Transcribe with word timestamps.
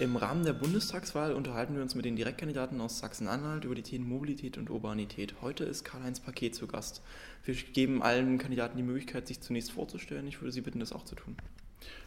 Im 0.00 0.16
Rahmen 0.16 0.46
der 0.46 0.54
Bundestagswahl 0.54 1.34
unterhalten 1.34 1.74
wir 1.74 1.82
uns 1.82 1.94
mit 1.94 2.06
den 2.06 2.16
Direktkandidaten 2.16 2.80
aus 2.80 3.00
Sachsen-Anhalt 3.00 3.64
über 3.66 3.74
die 3.74 3.82
Themen 3.82 4.08
Mobilität 4.08 4.56
und 4.56 4.70
Urbanität. 4.70 5.34
Heute 5.42 5.64
ist 5.64 5.84
Karl-Heinz 5.84 6.20
Paket 6.20 6.54
zu 6.54 6.66
Gast. 6.66 7.02
Wir 7.44 7.54
geben 7.54 8.02
allen 8.02 8.38
Kandidaten 8.38 8.78
die 8.78 8.82
Möglichkeit, 8.82 9.28
sich 9.28 9.42
zunächst 9.42 9.72
vorzustellen. 9.72 10.26
Ich 10.26 10.40
würde 10.40 10.52
Sie 10.52 10.62
bitten, 10.62 10.80
das 10.80 10.94
auch 10.94 11.04
zu 11.04 11.16
tun. 11.16 11.36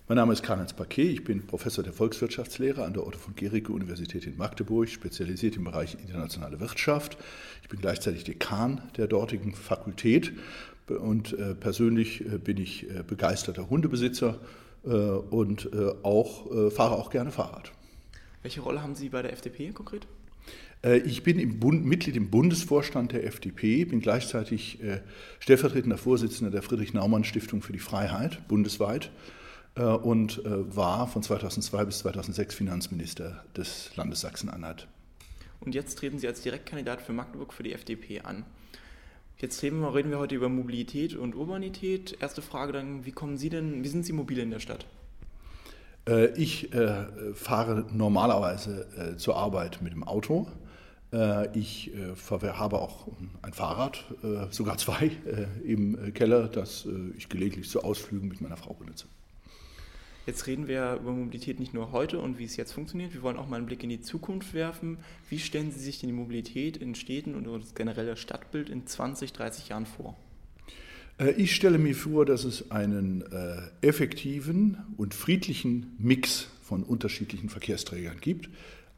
Mein 0.08 0.16
Name 0.16 0.34
ist 0.34 0.42
Karl-Heinz 0.42 0.74
Paquet, 0.74 1.12
ich 1.12 1.24
bin 1.24 1.46
Professor 1.46 1.84
der 1.84 1.94
Volkswirtschaftslehre 1.94 2.84
an 2.84 2.94
der 2.94 3.06
Otto 3.06 3.20
von 3.20 3.36
Gericke 3.36 3.72
Universität 3.72 4.26
in 4.26 4.38
Magdeburg, 4.38 4.90
spezialisiert 4.90 5.56
im 5.58 5.66
Bereich 5.66 5.96
internationale 6.02 6.60
Wirtschaft. 6.60 7.20
Ich 7.62 7.70
bin 7.70 7.80
gleichzeitig 7.80 8.24
Dekan 8.24 8.82
der 8.98 9.06
dortigen 9.06 9.54
Fakultät 9.54 10.34
und 10.88 11.34
äh, 11.34 11.54
persönlich 11.54 12.22
äh, 12.22 12.40
bin 12.40 12.58
ich 12.58 12.90
äh, 12.90 13.04
begeisterter 13.06 13.70
Hundebesitzer 13.70 14.40
und 14.84 15.70
auch, 16.04 16.72
fahre 16.74 16.96
auch 16.96 17.10
gerne 17.10 17.32
Fahrrad. 17.32 17.72
Welche 18.44 18.62
Rolle 18.62 18.84
haben 18.84 18.94
Sie 18.94 19.10
bei 19.10 19.22
der 19.22 19.34
FDP 19.34 19.72
konkret? 19.72 20.06
Ich 21.06 21.24
bin 21.24 21.40
im 21.40 21.60
Bund, 21.60 21.86
Mitglied 21.86 22.18
im 22.18 22.30
Bundesvorstand 22.30 23.14
der 23.14 23.26
FDP, 23.26 23.86
bin 23.86 24.02
gleichzeitig 24.02 24.80
stellvertretender 25.40 25.98
Vorsitzender 25.98 26.52
der 26.52 26.62
Friedrich-Naumann-Stiftung 26.62 27.62
für 27.62 27.72
die 27.72 27.80
Freiheit 27.80 28.46
bundesweit 28.50 29.10
und 29.76 30.42
war 30.44 31.08
von 31.08 31.24
2002 31.24 31.86
bis 31.86 32.00
2006 32.00 32.54
Finanzminister 32.54 33.46
des 33.56 33.96
Landes 33.96 34.20
Sachsen-Anhalt. 34.22 34.88
Und 35.62 35.74
jetzt 35.74 35.98
treten 35.98 36.20
Sie 36.20 36.28
als 36.28 36.42
Direktkandidat 36.42 37.02
für 37.02 37.14
Magdeburg 37.14 37.54
für 37.54 37.64
die 37.64 37.72
FDP 37.72 38.20
an. 38.20 38.44
Jetzt 39.38 39.64
reden 39.64 39.80
wir 39.80 40.20
heute 40.20 40.36
über 40.36 40.50
Mobilität 40.50 41.16
und 41.16 41.34
Urbanität. 41.34 42.18
Erste 42.20 42.42
Frage 42.42 42.74
dann, 42.74 43.06
wie 43.06 43.14
kommen 43.14 43.38
Sie 43.38 43.50
denn, 43.50 43.86
wie 43.86 43.88
sind 43.88 44.06
Sie 44.06 44.12
mobil 44.12 44.40
in 44.40 44.52
der 44.52 44.60
Stadt? 44.60 44.86
Äh, 46.08 46.34
ich 46.38 46.74
äh, 46.74 47.06
fahre 47.34 47.86
normalerweise 47.92 48.88
äh, 48.98 49.18
zur 49.18 49.38
Arbeit 49.38 49.82
mit 49.82 49.94
dem 49.94 50.04
Auto. 50.04 50.48
Ich 51.54 51.92
habe 52.26 52.82
auch 52.82 53.08
ein 53.44 53.54
Fahrrad, 53.54 54.04
sogar 54.50 54.80
zwei 54.80 55.12
im 55.64 56.12
Keller, 56.16 56.48
das 56.48 56.88
ich 57.16 57.30
gelegentlich 57.30 57.70
zu 57.70 57.84
Ausflügen 57.84 58.30
mit 58.30 58.42
meiner 58.42 58.58
Frau 58.58 58.74
benutze. 58.74 59.06
Jetzt 60.26 60.48
reden 60.48 60.68
wir 60.68 60.96
über 60.96 61.12
Mobilität 61.12 61.60
nicht 61.60 61.76
nur 61.76 61.92
heute 61.92 62.20
und 62.20 62.40
wie 62.40 62.46
es 62.46 62.56
jetzt 62.56 62.72
funktioniert. 62.72 63.14
Wir 63.14 63.22
wollen 63.22 63.38
auch 63.38 63.48
mal 63.48 63.58
einen 63.58 63.68
Blick 63.68 63.84
in 63.84 63.90
die 63.90 64.02
Zukunft 64.02 64.56
werfen. 64.56 64.98
Wie 65.30 65.38
stellen 65.38 65.72
Sie 65.72 65.82
sich 65.82 66.00
denn 66.00 66.10
die 66.10 66.16
Mobilität 66.16 66.78
in 66.78 66.96
Städten 66.96 67.36
und 67.36 67.46
das 67.62 67.76
generelle 67.76 68.18
Stadtbild 68.18 68.72
in 68.72 68.88
20, 68.88 69.34
30 69.34 69.70
Jahren 69.70 69.86
vor? 69.86 70.18
Äh, 71.18 71.32
ich 71.32 71.56
stelle 71.56 71.78
mir 71.78 71.96
vor, 71.96 72.26
dass 72.26 72.44
es 72.44 72.72
einen 72.72 73.24
äh, 73.32 73.62
effektiven 73.82 74.78
und 74.98 75.14
friedlichen 75.14 75.96
Mix 76.00 76.48
von 76.62 76.84
unterschiedlichen 76.84 77.50
Verkehrsträgern 77.50 78.18
gibt. 78.20 78.50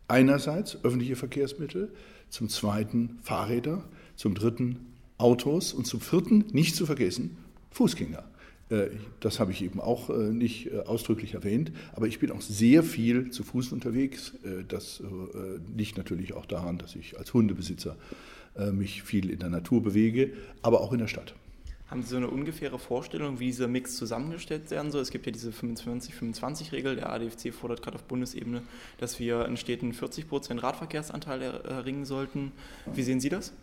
Einerseits 0.08 0.78
öffentliche 0.84 1.16
Verkehrsmittel, 1.16 1.92
zum 2.30 2.50
zweiten 2.50 3.20
Fahrräder, 3.24 3.84
zum 4.16 4.36
dritten 4.36 4.94
Autos 5.18 5.74
und 5.74 5.86
zum 5.88 6.02
vierten, 6.02 6.46
nicht 6.52 6.76
zu 6.76 6.86
vergessen, 6.86 7.38
Fußgänger. 7.72 8.24
Äh, 8.70 8.88
das 9.20 9.40
habe 9.40 9.52
ich 9.52 9.64
eben 9.64 9.80
auch 9.80 10.10
nicht 10.10 10.72
ausdrücklich 10.74 11.34
erwähnt, 11.34 11.72
aber 11.94 12.08
ich 12.08 12.20
bin 12.20 12.32
auch 12.32 12.42
sehr 12.42 12.84
viel 12.84 13.32
zu 13.32 13.44
Fuß 13.44 13.72
unterwegs. 13.72 14.34
Das 14.68 15.02
liegt 15.76 15.98
natürlich 15.98 16.34
auch 16.34 16.46
daran, 16.46 16.78
dass 16.78 16.96
ich 16.96 17.18
als 17.18 17.34
Hundebesitzer 17.34 17.96
mich 18.72 19.04
viel 19.04 19.30
in 19.30 19.40
der 19.40 19.50
Natur 19.50 19.84
bewege, 19.84 20.34
aber 20.62 20.82
auch 20.82 20.94
in 20.94 21.00
der 21.00 21.08
Stadt. 21.08 21.36
Haben 21.88 22.02
Sie 22.02 22.10
so 22.10 22.18
eine 22.18 22.30
ungefähre 22.30 22.80
Vorstellung, 22.80 23.40
wie 23.40 23.46
dieser 23.46 23.68
Mix 23.68 23.96
zusammengestellt 23.96 24.72
werden 24.72 24.92
soll? 24.92 25.02
Es 25.02 25.12
gibt 25.12 25.28
ja 25.28 25.32
diese 25.32 25.52
25-25-Regel. 25.52 26.96
Der 26.96 27.12
ADFC 27.12 27.54
fordert 27.54 27.84
gerade 27.84 27.96
auf 27.96 28.04
Bundesebene, 28.06 28.64
dass 28.98 29.20
wir 29.20 29.46
in 29.46 29.56
Städten 29.56 29.94
40 29.94 30.28
Prozent 30.28 30.64
Radverkehrsanteil 30.64 31.42
erringen 31.42 32.06
sollten. 32.06 32.54
Wie 32.92 33.04
sehen 33.04 33.20
Sie 33.20 33.30
das? 33.30 33.54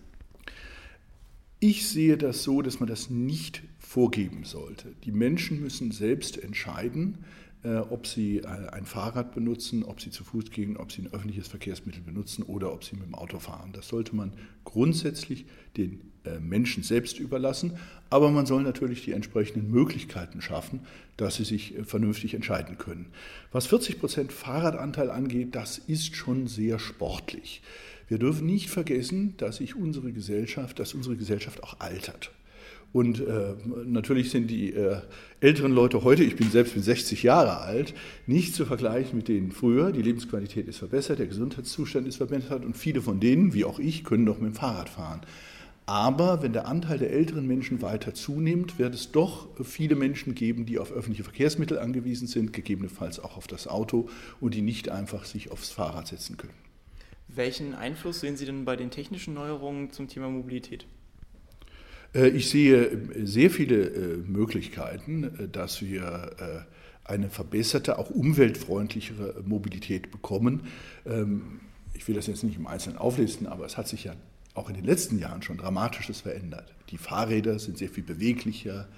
Ich 1.59 1.89
sehe 1.89 2.17
das 2.17 2.45
so, 2.45 2.63
dass 2.63 2.79
man 2.79 2.89
das 2.89 3.11
nicht 3.11 3.63
vorgeben 3.79 4.45
sollte. 4.45 4.95
Die 5.05 5.13
Menschen 5.13 5.61
müssen 5.61 5.91
selbst 5.91 6.37
entscheiden, 6.37 7.25
äh, 7.65 7.77
ob 7.77 8.07
sie 8.07 8.39
äh, 8.39 8.47
ein 8.47 8.87
Fahrrad 8.87 9.35
benutzen, 9.35 9.85
ob 9.85 10.01
sie 10.01 10.11
zu 10.11 10.25
Fuß 10.25 10.51
gehen, 10.51 10.77
ob 10.77 10.91
sie 10.93 11.03
ein 11.03 11.13
öffentliches 11.13 11.49
Verkehrsmittel 11.49 12.03
benutzen 12.03 12.43
oder 12.43 12.73
ob 12.73 12.85
sie 12.85 12.97
mit 12.97 13.07
dem 13.07 13.15
Auto 13.15 13.39
fahren. 13.39 13.73
Das 13.73 13.89
sollte 13.89 14.17
man 14.17 14.33
grundsätzlich 14.65 15.47
den 15.77 16.12
Menschen 16.41 16.83
selbst 16.83 17.19
überlassen, 17.19 17.73
aber 18.11 18.31
man 18.31 18.47
soll 18.47 18.63
natürlich 18.63 19.05
die 19.05 19.13
entsprechenden 19.13 19.71
Möglichkeiten 19.71 20.41
schaffen, 20.41 20.81
dass 21.17 21.37
sie 21.37 21.45
sich 21.45 21.75
vernünftig 21.85 22.35
entscheiden 22.35 22.79
können. 22.79 23.07
Was 23.53 23.67
40 23.67 23.99
Prozent 23.99 24.33
Fahrradanteil 24.33 25.11
angeht, 25.11 25.55
das 25.55 25.79
ist 25.79 26.17
schon 26.17 26.47
sehr 26.47 26.79
sportlich. 26.79 27.63
Wir 28.09 28.19
dürfen 28.19 28.47
nicht 28.47 28.69
vergessen, 28.69 29.35
dass 29.39 29.57
sich 29.57 29.75
unsere 29.75 30.13
Gesellschaft, 30.13 30.79
dass 30.79 30.95
unsere 30.95 31.17
Gesellschaft 31.17 31.63
auch 31.63 31.81
altert. 31.81 32.31
Und 32.93 33.21
äh, 33.21 33.55
natürlich 33.87 34.31
sind 34.31 34.51
die 34.51 34.75
äh, 34.75 34.99
älteren 35.41 35.73
Leute 35.73 36.05
heute, 36.05 36.23
ich 36.23 36.37
bin 36.37 36.51
selbst 36.51 36.75
bin 36.75 36.83
60 36.83 37.23
Jahre 37.23 37.61
alt, 37.61 37.95
nicht 38.27 38.55
zu 38.55 38.67
vergleichen 38.67 39.17
mit 39.17 39.29
denen 39.29 39.51
früher. 39.51 39.93
Die 39.93 40.03
Lebensqualität 40.03 40.69
ist 40.69 40.77
verbessert, 40.77 41.19
der 41.19 41.27
Gesundheitszustand 41.27 42.07
ist 42.07 42.17
verbessert 42.17 42.67
und 42.67 42.77
viele 42.77 43.01
von 43.01 43.19
denen, 43.19 43.55
wie 43.55 43.65
auch 43.65 43.79
ich, 43.79 44.05
können 44.05 44.25
noch 44.25 44.41
mit 44.41 44.53
dem 44.53 44.55
Fahrrad 44.55 44.91
fahren. 44.91 45.23
Aber 45.87 46.43
wenn 46.43 46.53
der 46.53 46.69
Anteil 46.69 46.99
der 46.99 47.11
älteren 47.11 47.47
Menschen 47.47 47.83
weiter 47.83 48.15
zunimmt, 48.15 48.79
wird 48.79 48.95
es 48.95 49.11
doch 49.11 49.49
viele 49.65 49.97
Menschen 49.97 50.35
geben, 50.35 50.65
die 50.65 50.79
auf 50.79 50.93
öffentliche 50.93 51.25
Verkehrsmittel 51.25 51.79
angewiesen 51.79 52.29
sind, 52.29 52.53
gegebenenfalls 52.53 53.19
auch 53.19 53.37
auf 53.37 53.47
das 53.47 53.67
Auto 53.67 54.09
und 54.41 54.55
die 54.55 54.63
nicht 54.63 54.91
einfach 54.91 55.25
sich 55.25 55.51
aufs 55.51 55.71
Fahrrad 55.71 56.07
setzen 56.07 56.37
können. 56.37 56.55
Welchen 57.29 57.75
Einfluss 57.75 58.21
sehen 58.21 58.37
Sie 58.37 58.45
denn 58.45 58.65
bei 58.65 58.77
den 58.77 58.91
technischen 58.91 59.35
Neuerungen 59.35 59.91
zum 59.91 60.07
Thema 60.07 60.29
Mobilität? 60.29 60.87
Äh, 62.15 62.29
ich 62.29 62.49
sehe 62.49 62.85
äh, 62.85 63.27
sehr 63.27 63.51
viele 63.51 63.87
äh, 63.87 64.17
Möglichkeiten, 64.19 65.49
dass 65.51 65.83
wir 65.83 66.67
eine 67.05 67.31
verbesserte, 67.31 67.99
auch 67.99 68.11
umweltfreundlichere 68.11 69.43
Mobilität 69.45 70.13
bekommen. 70.13 70.63
Ähm, 71.05 71.61
ich 71.95 72.07
will 72.07 72.15
das 72.15 72.27
jetzt 72.27 72.45
nicht 72.45 72.57
im 72.57 72.67
Einzelnen 72.67 72.97
auflisten, 72.97 73.47
aber 73.47 73.67
es 73.67 73.77
hat 73.77 73.89
sich 73.89 74.05
ja 74.05 74.15
auch 74.55 74.69
in 74.69 74.75
den 74.75 74.85
letzten 74.85 75.19
Jahren 75.19 75.43
schon 75.43 75.57
dramatisches 75.57 76.21
verändert. 76.21 76.75
Die 76.91 76.99
Fahrräder 76.99 77.59
sind 77.59 77.79
sehr 77.79 77.89
viel 77.89 78.05
beweglicher, 78.05 78.89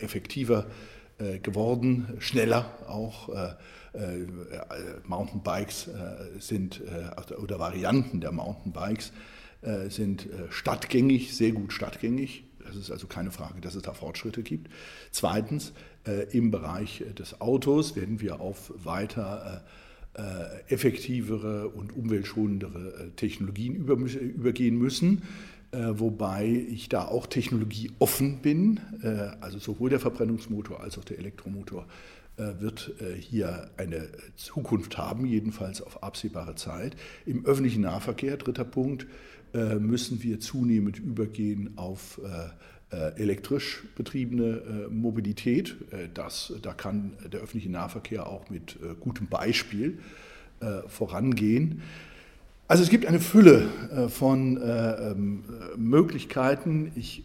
effektiver 0.00 0.66
geworden, 1.42 2.16
schneller 2.18 2.66
auch. 2.88 3.30
Äh, 3.92 4.26
Mountainbikes 5.06 5.88
äh, 5.88 6.38
sind 6.38 6.80
äh, 6.80 7.34
oder 7.34 7.58
Varianten 7.58 8.20
der 8.20 8.32
Mountainbikes 8.32 9.12
sind 9.90 10.26
stadtgängig, 10.48 11.36
sehr 11.36 11.52
gut 11.52 11.74
stadtgängig. 11.74 12.44
Das 12.64 12.76
ist 12.76 12.90
also 12.90 13.06
keine 13.06 13.30
Frage, 13.30 13.60
dass 13.60 13.74
es 13.74 13.82
da 13.82 13.92
Fortschritte 13.92 14.42
gibt. 14.42 14.70
Zweitens, 15.10 15.74
im 16.32 16.50
Bereich 16.50 17.04
des 17.18 17.42
Autos 17.42 17.94
werden 17.94 18.22
wir 18.22 18.40
auf 18.40 18.72
weiter 18.74 19.62
effektivere 20.68 21.68
und 21.68 21.94
umweltschonendere 21.94 23.12
Technologien 23.16 23.74
übergehen 23.76 24.76
müssen. 24.76 25.22
Wobei 25.72 26.66
ich 26.68 26.88
da 26.88 27.04
auch 27.04 27.26
technologieoffen 27.26 28.38
bin, 28.42 28.80
also 29.40 29.58
sowohl 29.58 29.90
der 29.90 30.00
Verbrennungsmotor 30.00 30.80
als 30.80 30.98
auch 30.98 31.04
der 31.04 31.18
Elektromotor 31.18 31.86
äh, 32.40 32.60
wird 32.60 32.94
äh, 33.00 33.20
hier 33.20 33.70
eine 33.76 34.08
Zukunft 34.36 34.96
haben, 34.96 35.26
jedenfalls 35.26 35.82
auf 35.82 36.02
absehbare 36.02 36.54
Zeit. 36.54 36.96
Im 37.26 37.44
öffentlichen 37.44 37.82
Nahverkehr, 37.82 38.38
dritter 38.38 38.64
Punkt, 38.64 39.06
äh, 39.52 39.74
müssen 39.74 40.22
wir 40.22 40.40
zunehmend 40.40 40.98
übergehen 40.98 41.76
auf 41.76 42.20
elektrisch 42.90 43.84
betriebene 43.96 44.88
Mobilität. 44.90 45.76
Das, 46.14 46.52
da 46.60 46.72
kann 46.72 47.12
der 47.32 47.40
öffentliche 47.40 47.70
Nahverkehr 47.70 48.26
auch 48.26 48.50
mit 48.50 48.78
gutem 48.98 49.28
Beispiel 49.28 49.98
vorangehen. 50.88 51.82
Also 52.66 52.82
es 52.82 52.90
gibt 52.90 53.06
eine 53.06 53.20
Fülle 53.20 53.68
von 54.08 54.60
ähm, 54.62 55.44
Möglichkeiten. 55.76 56.92
Ich 56.96 57.24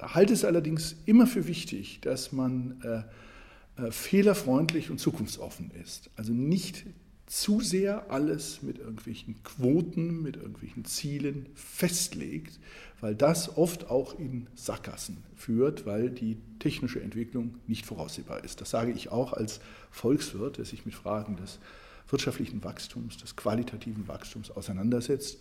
halte 0.00 0.32
es 0.32 0.44
allerdings 0.44 0.96
immer 1.06 1.26
für 1.26 1.46
wichtig, 1.46 2.00
dass 2.02 2.32
man 2.32 2.80
äh, 2.82 3.90
fehlerfreundlich 3.90 4.90
und 4.90 4.98
zukunftsoffen 4.98 5.70
ist. 5.82 6.10
Also 6.16 6.32
nicht 6.32 6.84
zu 7.30 7.60
sehr 7.60 8.10
alles 8.10 8.60
mit 8.60 8.78
irgendwelchen 8.78 9.40
Quoten, 9.44 10.20
mit 10.20 10.34
irgendwelchen 10.34 10.84
Zielen 10.84 11.46
festlegt, 11.54 12.58
weil 13.00 13.14
das 13.14 13.56
oft 13.56 13.88
auch 13.88 14.18
in 14.18 14.48
Sackgassen 14.56 15.22
führt, 15.36 15.86
weil 15.86 16.10
die 16.10 16.38
technische 16.58 17.00
Entwicklung 17.00 17.54
nicht 17.68 17.86
voraussehbar 17.86 18.42
ist. 18.42 18.60
Das 18.60 18.70
sage 18.70 18.90
ich 18.90 19.10
auch 19.12 19.32
als 19.32 19.60
Volkswirt, 19.92 20.58
der 20.58 20.64
sich 20.64 20.84
mit 20.84 20.96
Fragen 20.96 21.36
des 21.36 21.60
wirtschaftlichen 22.08 22.64
Wachstums, 22.64 23.16
des 23.18 23.36
qualitativen 23.36 24.08
Wachstums 24.08 24.50
auseinandersetzt. 24.50 25.38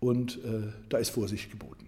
Und 0.00 0.42
äh, 0.44 0.72
da 0.88 0.98
ist 0.98 1.10
Vorsicht 1.10 1.52
geboten. 1.52 1.86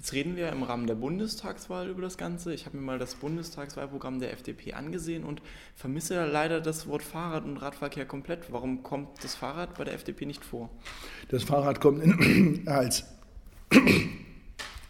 Jetzt 0.00 0.14
reden 0.14 0.34
wir 0.34 0.48
im 0.48 0.62
Rahmen 0.62 0.86
der 0.86 0.94
Bundestagswahl 0.94 1.90
über 1.90 2.00
das 2.00 2.16
Ganze. 2.16 2.54
Ich 2.54 2.64
habe 2.64 2.78
mir 2.78 2.82
mal 2.82 2.98
das 2.98 3.16
Bundestagswahlprogramm 3.16 4.18
der 4.18 4.32
FDP 4.32 4.72
angesehen 4.72 5.24
und 5.24 5.42
vermisse 5.76 6.24
leider 6.24 6.62
das 6.62 6.86
Wort 6.86 7.02
Fahrrad 7.02 7.44
und 7.44 7.58
Radverkehr 7.58 8.06
komplett. 8.06 8.50
Warum 8.50 8.82
kommt 8.82 9.22
das 9.22 9.34
Fahrrad 9.34 9.76
bei 9.76 9.84
der 9.84 9.92
FDP 9.92 10.24
nicht 10.24 10.42
vor? 10.42 10.70
Das 11.28 11.42
Fahrrad 11.42 11.82
kommt 11.82 12.02
in, 12.02 12.62
als 12.66 13.04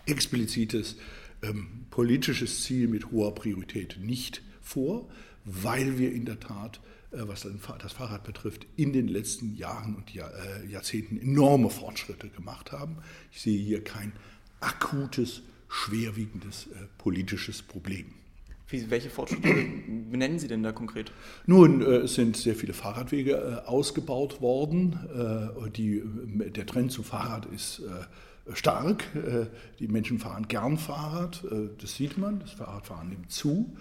explizites 0.07 0.95
ähm, 1.43 1.87
politisches 1.91 2.63
Ziel 2.63 2.87
mit 2.87 3.11
hoher 3.11 3.35
Priorität 3.35 3.99
nicht 4.01 4.43
vor, 4.63 5.09
weil 5.45 5.99
wir 5.99 6.13
in 6.13 6.25
der 6.25 6.39
Tat 6.39 6.81
äh, 7.11 7.27
was 7.27 7.45
das 7.81 7.93
Fahrrad 7.93 8.23
betrifft, 8.23 8.65
in 8.77 8.93
den 8.93 9.09
letzten 9.09 9.57
Jahren 9.57 9.97
und 9.97 10.15
äh, 10.15 10.21
Jahrzehnten 10.69 11.21
enorme 11.21 11.69
Fortschritte 11.69 12.29
gemacht 12.29 12.71
haben. 12.71 12.99
Ich 13.33 13.41
sehe 13.41 13.59
hier 13.59 13.83
kein 13.83 14.13
akutes, 14.61 15.43
schwerwiegendes 15.69 16.67
äh, 16.67 16.87
politisches 16.99 17.63
Problem. 17.63 18.07
Wie, 18.71 18.89
welche 18.91 19.11
Fortschritte 19.11 19.49
benennen 20.11 20.39
Sie 20.39 20.49
denn 20.49 20.63
da 20.63 20.73
konkret? 20.73 21.13
Nun, 21.47 21.83
äh, 21.83 21.97
es 21.99 22.15
sind 22.15 22.37
sehr 22.37 22.55
viele 22.55 22.73
Fahrradwege 22.73 23.33
äh, 23.33 23.69
ausgebaut 23.69 24.41
worden. 24.41 24.99
Äh, 25.15 25.71
die, 25.71 25.99
äh, 25.99 26.51
der 26.51 26.67
Trend 26.67 26.93
zum 26.93 27.05
Fahrrad 27.05 27.47
ist 27.47 27.81
äh, 27.81 28.55
stark. 28.55 29.05
die 29.79 29.87
Menschen 29.87 30.19
fahren 30.19 30.49
gern 30.49 30.77
Fahrrad, 30.77 31.45
das 31.79 31.95
sieht 31.95 32.19
man, 32.19 32.41
das 32.41 32.51
Fahrradfahren 32.51 33.11
nimmt 33.11 33.31
zu. 33.31 33.77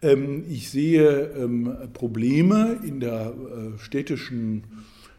Ähm, 0.00 0.44
ich 0.48 0.70
sehe 0.70 1.30
ähm, 1.30 1.76
Probleme 1.92 2.78
in 2.84 3.00
der 3.00 3.32
städtischen 3.78 4.62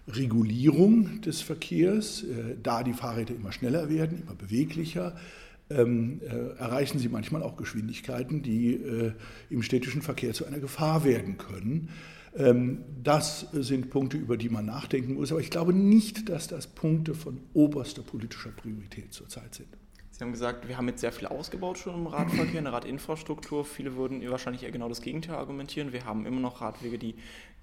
Regulierung 0.07 1.21
des 1.21 1.41
Verkehrs, 1.41 2.23
äh, 2.23 2.55
da 2.61 2.83
die 2.83 2.93
Fahrräder 2.93 3.35
immer 3.35 3.51
schneller 3.51 3.89
werden, 3.89 4.21
immer 4.21 4.35
beweglicher, 4.35 5.15
ähm, 5.69 6.21
äh, 6.23 6.57
erreichen 6.59 6.99
sie 6.99 7.09
manchmal 7.09 7.43
auch 7.43 7.57
Geschwindigkeiten, 7.57 8.41
die 8.41 8.75
äh, 8.75 9.11
im 9.49 9.61
städtischen 9.63 10.01
Verkehr 10.01 10.33
zu 10.33 10.45
einer 10.45 10.59
Gefahr 10.59 11.03
werden 11.03 11.37
können. 11.37 11.89
Ähm, 12.37 12.83
das 13.03 13.47
sind 13.51 13.89
Punkte, 13.89 14.17
über 14.17 14.37
die 14.37 14.49
man 14.49 14.65
nachdenken 14.65 15.15
muss. 15.15 15.31
Aber 15.31 15.41
ich 15.41 15.49
glaube 15.49 15.73
nicht, 15.73 16.29
dass 16.29 16.47
das 16.47 16.67
Punkte 16.67 17.13
von 17.15 17.41
oberster 17.53 18.01
politischer 18.01 18.51
Priorität 18.51 19.13
zurzeit 19.13 19.55
sind. 19.55 19.67
Sie 20.11 20.23
haben 20.23 20.31
gesagt, 20.31 20.67
wir 20.67 20.77
haben 20.77 20.87
jetzt 20.87 21.01
sehr 21.01 21.11
viel 21.11 21.27
ausgebaut 21.27 21.77
schon 21.77 21.93
im 21.93 22.07
Radverkehr, 22.07 22.57
in 22.57 22.63
der 22.63 22.73
Radinfrastruktur. 22.73 23.65
Viele 23.65 23.95
würden 23.97 24.27
wahrscheinlich 24.31 24.63
eher 24.63 24.71
genau 24.71 24.89
das 24.89 25.01
Gegenteil 25.01 25.35
argumentieren. 25.35 25.93
Wir 25.93 26.05
haben 26.05 26.25
immer 26.25 26.39
noch 26.39 26.61
Radwege, 26.61 26.97
die 26.97 27.15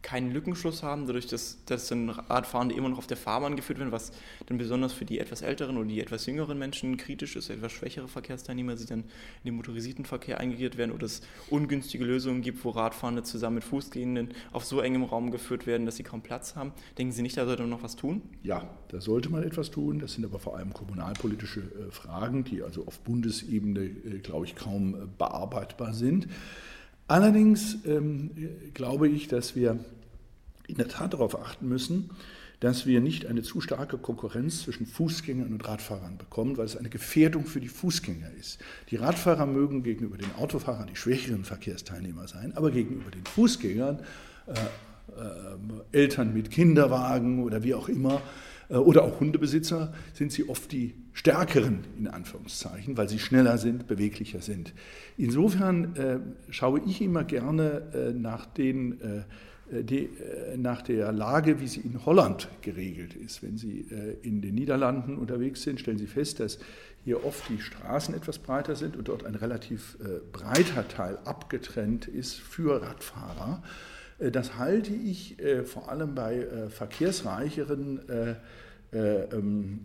keinen 0.04 0.32
Lückenschluss 0.32 0.82
haben, 0.82 1.06
dadurch, 1.06 1.26
dass, 1.26 1.64
dass 1.64 1.88
dann 1.88 2.10
Radfahrende 2.10 2.74
immer 2.74 2.90
noch 2.90 2.98
auf 2.98 3.06
der 3.06 3.16
Fahrbahn 3.16 3.56
geführt 3.56 3.78
werden, 3.78 3.90
was 3.90 4.12
dann 4.46 4.58
besonders 4.58 4.92
für 4.92 5.06
die 5.06 5.18
etwas 5.18 5.40
älteren 5.40 5.78
oder 5.78 5.88
die 5.88 5.98
etwas 5.98 6.26
jüngeren 6.26 6.58
Menschen 6.58 6.98
kritisch 6.98 7.36
ist, 7.36 7.48
etwas 7.48 7.72
schwächere 7.72 8.06
Verkehrsteilnehmer, 8.06 8.76
die 8.76 8.84
dann 8.84 9.00
in 9.00 9.06
den 9.46 9.54
motorisierten 9.54 10.04
Verkehr 10.04 10.38
eingegliedert 10.38 10.76
werden 10.76 10.92
oder 10.92 11.06
es 11.06 11.22
ungünstige 11.48 12.04
Lösungen 12.04 12.42
gibt, 12.42 12.64
wo 12.64 12.70
Radfahrende 12.70 13.22
zusammen 13.22 13.56
mit 13.56 13.64
Fußgehenden 13.64 14.34
auf 14.52 14.64
so 14.64 14.80
engem 14.80 15.04
Raum 15.04 15.30
geführt 15.30 15.66
werden, 15.66 15.86
dass 15.86 15.96
sie 15.96 16.02
kaum 16.02 16.20
Platz 16.20 16.54
haben. 16.54 16.72
Denken 16.98 17.12
Sie 17.12 17.22
nicht, 17.22 17.38
da 17.38 17.46
sollte 17.46 17.62
man 17.62 17.70
noch 17.70 17.82
was 17.82 17.96
tun? 17.96 18.20
Ja, 18.42 18.68
da 18.88 19.00
sollte 19.00 19.30
man 19.30 19.42
etwas 19.42 19.70
tun. 19.70 20.00
Das 20.00 20.12
sind 20.12 20.26
aber 20.26 20.38
vor 20.38 20.58
allem 20.58 20.74
kommunalpolitische 20.74 21.60
äh, 21.60 21.90
Fragen, 21.90 22.44
die 22.44 22.62
also 22.62 22.86
auf 22.86 23.00
Bundesebene, 23.00 23.80
äh, 23.80 24.18
glaube 24.18 24.44
ich, 24.44 24.54
kaum 24.54 24.94
äh, 24.94 24.98
bearbeitbar 25.16 25.94
sind. 25.94 26.28
Allerdings 27.06 27.78
ähm, 27.86 28.30
glaube 28.72 29.08
ich, 29.08 29.28
dass 29.28 29.54
wir 29.54 29.78
in 30.66 30.76
der 30.76 30.88
Tat 30.88 31.12
darauf 31.12 31.38
achten 31.38 31.68
müssen, 31.68 32.10
dass 32.60 32.86
wir 32.86 33.02
nicht 33.02 33.26
eine 33.26 33.42
zu 33.42 33.60
starke 33.60 33.98
Konkurrenz 33.98 34.62
zwischen 34.62 34.86
Fußgängern 34.86 35.52
und 35.52 35.68
Radfahrern 35.68 36.16
bekommen, 36.16 36.56
weil 36.56 36.64
es 36.64 36.78
eine 36.78 36.88
Gefährdung 36.88 37.44
für 37.44 37.60
die 37.60 37.68
Fußgänger 37.68 38.30
ist. 38.40 38.58
Die 38.90 38.96
Radfahrer 38.96 39.44
mögen 39.44 39.82
gegenüber 39.82 40.16
den 40.16 40.34
Autofahrern 40.36 40.86
die 40.86 40.96
schwächeren 40.96 41.44
Verkehrsteilnehmer 41.44 42.26
sein, 42.26 42.56
aber 42.56 42.70
gegenüber 42.70 43.10
den 43.10 43.26
Fußgängern, 43.26 43.98
äh, 44.46 44.52
äh, 44.52 44.56
Eltern 45.92 46.32
mit 46.32 46.50
Kinderwagen 46.50 47.42
oder 47.42 47.62
wie 47.62 47.74
auch 47.74 47.88
immer, 47.90 48.22
oder 48.78 49.04
auch 49.04 49.20
Hundebesitzer, 49.20 49.92
sind 50.12 50.32
sie 50.32 50.48
oft 50.48 50.72
die 50.72 50.94
stärkeren, 51.12 51.84
in 51.98 52.08
Anführungszeichen, 52.08 52.96
weil 52.96 53.08
sie 53.08 53.18
schneller 53.18 53.58
sind, 53.58 53.86
beweglicher 53.86 54.40
sind. 54.40 54.72
Insofern 55.16 55.96
äh, 55.96 56.18
schaue 56.50 56.80
ich 56.86 57.00
immer 57.00 57.24
gerne 57.24 57.82
äh, 57.94 58.12
nach 58.12 58.46
den 58.46 59.00
äh, 59.72 59.82
die, 59.82 60.04
äh, 60.04 60.56
nach 60.56 60.82
der 60.82 61.12
Lage, 61.12 61.60
wie 61.60 61.68
sie 61.68 61.80
in 61.80 62.04
Holland 62.04 62.48
geregelt 62.60 63.14
ist. 63.14 63.42
Wenn 63.42 63.56
Sie 63.56 63.86
äh, 63.90 64.16
in 64.22 64.42
den 64.42 64.54
Niederlanden 64.54 65.16
unterwegs 65.16 65.62
sind, 65.62 65.80
stellen 65.80 65.98
Sie 65.98 66.06
fest, 66.06 66.40
dass 66.40 66.58
hier 67.04 67.24
oft 67.24 67.48
die 67.48 67.60
Straßen 67.60 68.14
etwas 68.14 68.38
breiter 68.38 68.76
sind 68.76 68.96
und 68.96 69.08
dort 69.08 69.24
ein 69.24 69.34
relativ 69.34 69.98
breiter 70.32 70.88
Teil 70.88 71.18
abgetrennt 71.26 72.08
ist 72.08 72.36
für 72.36 72.80
Radfahrer. 72.80 73.62
Das 74.18 74.58
halte 74.58 74.92
ich 74.92 75.36
vor 75.64 75.88
allem 75.88 76.14
bei 76.14 76.46
verkehrsreicheren 76.70 78.00
ähm, 78.92 79.80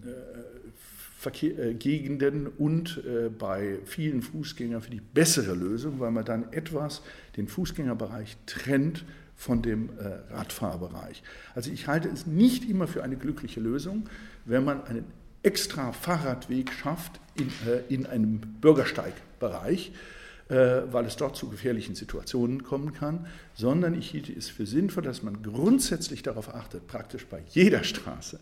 Verkehr, 1.18 1.74
Gegenden 1.74 2.48
und 2.48 3.02
bei 3.40 3.80
vielen 3.86 4.22
Fußgängern 4.22 4.82
für 4.82 4.92
die 4.92 5.02
bessere 5.02 5.56
Lösung, 5.56 6.00
weil 6.00 6.12
man 6.12 6.26
dann 6.26 6.54
etwas 6.54 7.02
den 7.36 7.48
Fußgängerbereich 7.48 8.38
trennt 8.46 9.04
von 9.40 9.62
dem 9.62 9.90
äh, 9.98 10.34
Radfahrbereich. 10.34 11.24
Also 11.56 11.72
ich 11.72 11.88
halte 11.88 12.10
es 12.10 12.28
nicht 12.28 12.70
immer 12.70 12.88
für 12.88 13.04
eine 13.04 13.16
glückliche 13.16 13.62
Lösung, 13.62 14.10
wenn 14.44 14.66
man 14.66 14.84
einen 14.84 15.06
extra 15.44 15.94
Fahrradweg 15.94 16.74
schafft 16.74 17.22
in, 17.36 17.48
äh, 17.66 17.82
in 17.88 18.06
einem 18.06 18.42
Bürgersteigbereich, 18.60 19.92
äh, 19.92 20.19
weil 20.50 21.06
es 21.06 21.16
dort 21.16 21.36
zu 21.36 21.48
gefährlichen 21.48 21.94
Situationen 21.94 22.64
kommen 22.64 22.94
kann, 22.94 23.28
sondern 23.54 23.94
ich 23.94 24.10
hielte 24.10 24.34
es 24.34 24.50
für 24.50 24.66
sinnvoll, 24.66 25.04
dass 25.04 25.22
man 25.22 25.44
grundsätzlich 25.44 26.24
darauf 26.24 26.56
achtet, 26.56 26.88
praktisch 26.88 27.28
bei 27.28 27.44
jeder 27.50 27.84
Straße 27.84 28.40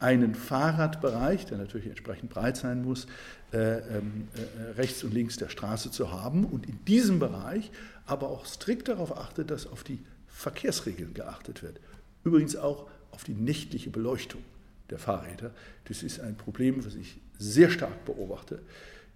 einen 0.00 0.34
Fahrradbereich, 0.34 1.44
der 1.44 1.58
natürlich 1.58 1.86
entsprechend 1.86 2.30
breit 2.30 2.56
sein 2.56 2.82
muss, 2.82 3.06
äh, 3.52 3.78
ähm, 3.78 4.28
äh, 4.34 4.70
rechts 4.72 5.04
und 5.04 5.12
links 5.12 5.36
der 5.36 5.50
Straße 5.50 5.90
zu 5.90 6.10
haben 6.10 6.46
und 6.46 6.66
in 6.66 6.82
diesem 6.86 7.18
Bereich 7.18 7.70
aber 8.06 8.30
auch 8.30 8.46
strikt 8.46 8.88
darauf 8.88 9.16
achtet, 9.16 9.50
dass 9.50 9.66
auf 9.66 9.84
die 9.84 10.00
Verkehrsregeln 10.26 11.14
geachtet 11.14 11.62
wird. 11.62 11.80
Übrigens 12.24 12.56
auch 12.56 12.88
auf 13.10 13.24
die 13.24 13.34
nächtliche 13.34 13.90
Beleuchtung 13.90 14.42
der 14.88 14.98
Fahrräder. 14.98 15.52
Das 15.84 16.02
ist 16.02 16.18
ein 16.20 16.36
Problem, 16.36 16.84
was 16.84 16.94
ich 16.94 17.20
sehr 17.38 17.70
stark 17.70 18.04
beobachte, 18.06 18.60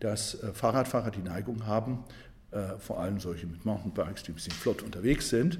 dass 0.00 0.43
äh, 0.43 0.52
Fahrradfahrer 0.52 1.11
die 1.11 1.23
Neigung 1.23 1.67
haben, 1.67 2.05
äh, 2.55 2.79
vor 2.79 3.01
allem 3.01 3.21
solche 3.21 3.47
mit 3.47 3.65
Mountainbikes, 3.65 4.23
die 4.23 4.33
ein 4.33 4.35
bisschen 4.35 4.53
flott 4.53 4.83
unterwegs 4.83 5.29
sind, 5.29 5.59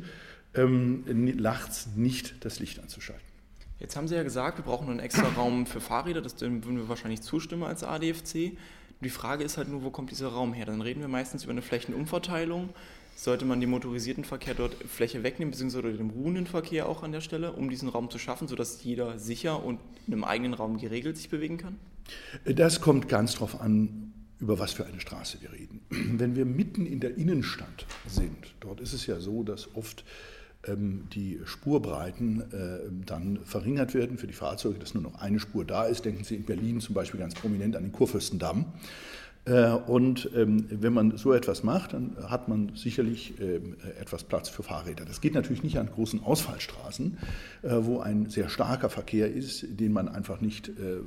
ähm, 0.55 1.05
nachts 1.37 1.88
nicht 1.96 2.44
das 2.44 2.61
Licht 2.61 2.79
anzuschalten. 2.79 3.25
Jetzt 3.80 3.97
haben 3.97 4.09
Sie 4.09 4.14
ja 4.14 4.23
gesagt, 4.23 4.59
wir 4.59 4.64
brauchen 4.64 4.88
einen 4.88 5.00
extra 5.00 5.28
Raum 5.37 5.66
für 5.66 5.80
Fahrräder, 5.80 6.23
das 6.23 6.40
würden 6.40 6.76
wir 6.76 6.88
wahrscheinlich 6.88 7.23
zustimmen 7.23 7.64
als 7.64 7.83
ADFC. 7.83 8.57
Die 9.00 9.11
Frage 9.11 9.45
ist 9.45 9.59
halt 9.59 9.68
nur, 9.68 9.83
wo 9.83 9.90
kommt 9.90 10.11
dieser 10.11 10.28
Raum 10.28 10.52
her? 10.54 10.64
Dann 10.64 10.80
reden 10.80 11.00
wir 11.00 11.09
meistens 11.09 11.42
über 11.42 11.52
eine 11.52 11.62
Flächenumverteilung 11.62 12.71
sollte 13.16 13.45
man 13.45 13.61
den 13.61 13.71
motorisierten 13.71 14.25
Verkehr 14.25 14.54
dort 14.54 14.75
Fläche 14.75 15.23
wegnehmen, 15.23 15.52
beziehungsweise 15.52 15.92
den 15.92 16.11
ruhenden 16.11 16.47
Verkehr 16.47 16.88
auch 16.88 17.02
an 17.02 17.12
der 17.12 17.21
Stelle, 17.21 17.52
um 17.52 17.71
diesen 17.71 17.88
Raum 17.88 18.11
zu 18.11 18.18
schaffen, 18.18 18.49
sodass 18.49 18.83
jeder 18.83 19.18
sicher 19.18 19.62
und 19.64 19.78
in 20.07 20.14
einem 20.14 20.25
eigenen 20.25 20.54
Raum 20.54 20.78
geregelt 20.78 21.16
sich 21.16 21.30
bewegen 21.30 21.59
kann? 21.59 21.76
Das 22.45 22.80
kommt 22.80 23.09
ganz 23.09 23.35
darauf 23.35 23.61
an, 23.61 24.12
über 24.41 24.59
was 24.59 24.73
für 24.73 24.87
eine 24.87 25.00
Straße 25.00 25.38
wir 25.41 25.53
reden. 25.53 25.81
Wenn 25.91 26.37
wir 26.37 26.45
mitten 26.45 26.87
in 26.87 27.00
der 27.00 27.17
Innenstadt 27.17 27.87
sind, 28.07 28.55
dort 28.61 28.81
ist 28.81 28.93
es 28.93 29.07
ja 29.07 29.21
so, 29.21 29.43
dass 29.43 29.75
oft 29.75 30.05
ähm, 30.67 31.09
die 31.12 31.41
Spurbreiten 31.45 32.41
äh, 32.53 32.91
dann 33.07 33.38
verringert 33.45 33.95
werden 33.95 34.19
für 34.19 34.26
die 34.26 34.35
Fahrzeuge, 34.35 34.79
dass 34.79 34.95
nur 34.95 35.03
noch 35.03 35.21
eine 35.21 35.41
Spur 35.41 35.64
da 35.64 35.85
ist. 35.85 36.05
Denken 36.05 36.25
Sie 36.25 36.37
in 36.37 36.45
Berlin 36.45 36.81
zum 36.81 36.95
Beispiel 36.95 37.21
ganz 37.21 37.35
prominent 37.35 37.76
an 37.76 37.85
den 37.85 37.93
Kurfürstendamm. 37.93 38.67
Äh, 39.46 39.70
und 39.72 40.30
ähm, 40.34 40.66
wenn 40.70 40.92
man 40.92 41.16
so 41.18 41.32
etwas 41.32 41.62
macht, 41.62 41.92
dann 41.92 42.16
hat 42.28 42.48
man 42.48 42.72
sicherlich 42.74 43.38
ähm, 43.40 43.76
etwas 44.00 44.24
Platz 44.24 44.48
für 44.48 44.62
Fahrräder. 44.62 45.04
Das 45.04 45.20
geht 45.20 45.34
natürlich 45.34 45.62
nicht 45.62 45.78
an 45.78 45.90
großen 45.90 46.22
Ausfallstraßen, 46.22 47.18
äh, 47.62 47.68
wo 47.80 48.00
ein 48.00 48.30
sehr 48.30 48.48
starker 48.48 48.88
Verkehr 48.88 49.32
ist, 49.32 49.66
den 49.68 49.92
man 49.92 50.08
einfach 50.08 50.40
nicht 50.40 50.68
äh, 50.68 51.00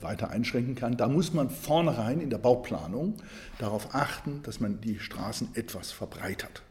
weiter 0.00 0.30
einschränken 0.30 0.74
kann. 0.74 0.96
Da 0.96 1.08
muss 1.08 1.32
man 1.32 1.48
vornherein 1.50 2.20
in 2.20 2.30
der 2.30 2.38
Bauplanung 2.38 3.14
darauf 3.58 3.94
achten, 3.94 4.40
dass 4.42 4.60
man 4.60 4.80
die 4.80 4.98
Straßen 4.98 5.50
etwas 5.54 5.92
verbreitert, 5.92 6.62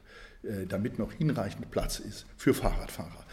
damit 0.68 1.00
noch 1.00 1.12
hinreichend 1.12 1.70
Platz 1.70 2.00
ist 2.00 2.26
für 2.38 2.54
Fahrradfahrer. 2.54 3.26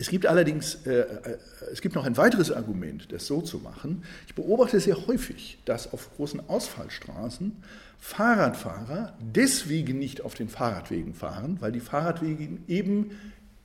Es 0.00 0.08
gibt 0.08 0.24
allerdings 0.24 0.86
äh, 0.86 1.00
äh, 1.00 1.36
es 1.70 1.82
gibt 1.82 1.94
noch 1.94 2.06
ein 2.06 2.16
weiteres 2.16 2.50
Argument, 2.50 3.12
das 3.12 3.26
so 3.26 3.42
zu 3.42 3.58
machen. 3.58 4.02
Ich 4.26 4.34
beobachte 4.34 4.80
sehr 4.80 5.06
häufig, 5.06 5.58
dass 5.66 5.92
auf 5.92 6.10
großen 6.16 6.48
Ausfallstraßen 6.48 7.54
Fahrradfahrer 7.98 9.12
deswegen 9.20 9.98
nicht 9.98 10.22
auf 10.22 10.32
den 10.32 10.48
Fahrradwegen 10.48 11.12
fahren, 11.12 11.58
weil 11.60 11.70
die 11.70 11.80
Fahrradwege 11.80 12.48
eben 12.66 13.10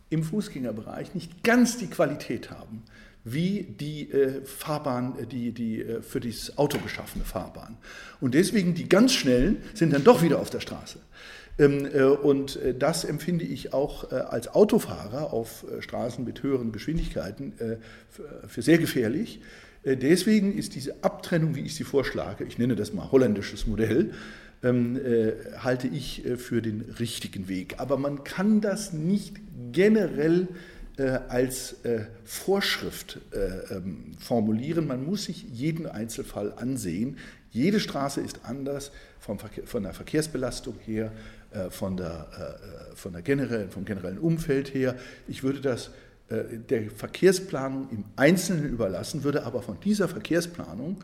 im 0.10 0.24
Fußgängerbereich 0.24 1.16
nicht 1.16 1.42
ganz 1.42 1.78
die 1.78 1.88
Qualität 1.88 2.52
haben, 2.52 2.84
wie 3.24 3.64
die 3.64 4.12
äh, 4.12 4.44
Fahrbahn, 4.46 5.18
äh, 5.18 5.26
die, 5.26 5.54
die 5.54 5.82
äh, 5.82 6.02
für 6.02 6.20
das 6.20 6.58
Auto 6.58 6.80
geschaffene 6.80 7.24
Fahrbahn. 7.24 7.78
Und 8.20 8.34
deswegen 8.34 8.74
die 8.74 8.90
ganz 8.90 9.14
schnellen 9.14 9.64
sind 9.74 9.94
dann 9.94 10.04
doch 10.04 10.22
wieder 10.22 10.40
auf 10.40 10.50
der 10.50 10.60
Straße. 10.60 11.00
Ähm, 11.58 11.88
äh, 11.94 12.04
und 12.04 12.58
äh, 12.58 12.74
das 12.74 13.06
empfinde 13.06 13.46
ich 13.46 13.74
auch 13.74 14.12
äh, 14.12 14.16
als 14.16 14.50
Autofahrer 14.50 15.32
auf 15.32 15.66
Straßen 15.80 16.26
mit 16.26 16.44
höheren 16.44 16.72
Geschwindigkeiten 16.72 17.54
für 18.48 18.62
sehr 18.62 18.78
gefährlich. 18.78 19.42
Deswegen 19.84 20.58
ist 20.58 20.76
diese 20.76 21.04
Abtrennung, 21.04 21.56
wie 21.56 21.62
ich 21.62 21.76
sie 21.76 21.84
vorschlage, 21.84 22.44
ich 22.44 22.58
nenne 22.58 22.76
das 22.76 22.94
mal 22.94 23.12
holländisches 23.12 23.68
Modell, 23.68 24.14
ähm, 24.64 25.00
halte 25.58 25.88
ich 25.88 26.24
für 26.38 26.62
den 26.62 26.82
richtigen 27.00 27.48
Weg. 27.48 27.76
Aber 27.78 27.98
man 27.98 28.24
kann 28.24 28.62
das 28.62 28.94
nicht 28.94 29.36
generell 29.72 30.48
als 31.28 31.76
Vorschrift 32.24 33.20
äh, 33.32 33.76
ähm, 33.76 34.14
formulieren. 34.18 34.88
Man 34.88 35.06
muss 35.06 35.26
sich 35.26 35.46
jeden 35.52 35.88
Einzelfall 35.88 36.54
ansehen. 36.56 37.18
Jede 37.52 37.80
Straße 37.80 38.22
ist 38.22 38.40
anders 38.44 38.92
von 39.20 39.84
der 39.84 39.94
Verkehrsbelastung 39.94 40.76
her, 40.86 41.12
von 41.70 41.98
der, 41.98 42.28
von 42.96 43.14
der 43.14 43.22
generellen, 43.22 43.70
vom 43.70 43.86
generellen 43.86 44.20
Umfeld 44.20 44.74
her. 44.74 44.96
Ich 45.28 45.44
würde 45.44 45.62
das 45.62 45.92
der 46.30 46.90
Verkehrsplanung 46.90 47.88
im 47.92 48.04
Einzelnen 48.16 48.66
überlassen, 48.66 49.24
würde 49.24 49.46
aber 49.46 49.62
von 49.62 49.80
dieser 49.80 50.08
Verkehrsplanung 50.08 51.04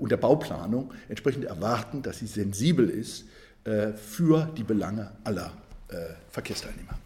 und 0.00 0.10
der 0.10 0.16
Bauplanung 0.16 0.92
entsprechend 1.08 1.44
erwarten, 1.44 2.02
dass 2.02 2.18
sie 2.18 2.26
sensibel 2.26 2.90
ist 2.90 3.26
für 3.96 4.52
die 4.56 4.64
Belange 4.64 5.12
aller 5.22 5.52
Verkehrsteilnehmer. 6.30 6.98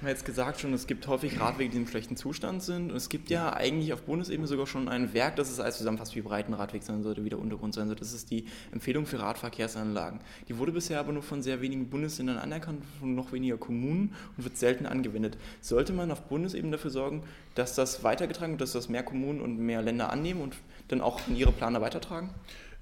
Haben 0.00 0.08
jetzt 0.08 0.24
gesagt 0.24 0.60
schon, 0.60 0.72
es 0.72 0.86
gibt 0.86 1.06
häufig 1.08 1.38
Radwege, 1.40 1.72
die 1.72 1.76
im 1.76 1.86
schlechten 1.86 2.16
Zustand 2.16 2.62
sind. 2.62 2.90
Und 2.90 2.96
es 2.96 3.10
gibt 3.10 3.28
ja 3.28 3.52
eigentlich 3.52 3.92
auf 3.92 4.00
Bundesebene 4.00 4.48
sogar 4.48 4.66
schon 4.66 4.88
ein 4.88 5.12
Werk, 5.12 5.36
das 5.36 5.50
es 5.50 5.60
alles 5.60 5.76
zusammenfasst, 5.76 6.16
wie 6.16 6.22
breit 6.22 6.48
ein 6.48 6.54
Radweg 6.54 6.82
sein 6.82 7.02
sollte, 7.02 7.22
wie 7.22 7.28
der 7.28 7.38
Untergrund 7.38 7.74
sein 7.74 7.86
sollte. 7.86 8.00
Das 8.00 8.14
ist 8.14 8.30
die 8.30 8.46
Empfehlung 8.72 9.04
für 9.04 9.20
Radverkehrsanlagen. 9.20 10.20
Die 10.48 10.56
wurde 10.56 10.72
bisher 10.72 11.00
aber 11.00 11.12
nur 11.12 11.22
von 11.22 11.42
sehr 11.42 11.60
wenigen 11.60 11.90
Bundesländern 11.90 12.38
anerkannt, 12.38 12.82
von 12.98 13.14
noch 13.14 13.32
weniger 13.32 13.58
Kommunen 13.58 14.14
und 14.38 14.44
wird 14.44 14.56
selten 14.56 14.86
angewendet. 14.86 15.36
Sollte 15.60 15.92
man 15.92 16.10
auf 16.10 16.22
Bundesebene 16.22 16.72
dafür 16.72 16.90
sorgen, 16.90 17.22
dass 17.54 17.74
das 17.74 18.02
weitergetragen 18.02 18.54
wird, 18.54 18.62
dass 18.62 18.72
das 18.72 18.88
mehr 18.88 19.02
Kommunen 19.02 19.42
und 19.42 19.58
mehr 19.58 19.82
Länder 19.82 20.10
annehmen 20.10 20.40
und 20.40 20.56
dann 20.88 21.02
auch 21.02 21.20
in 21.28 21.36
ihre 21.36 21.52
Planer 21.52 21.82
weitertragen? 21.82 22.30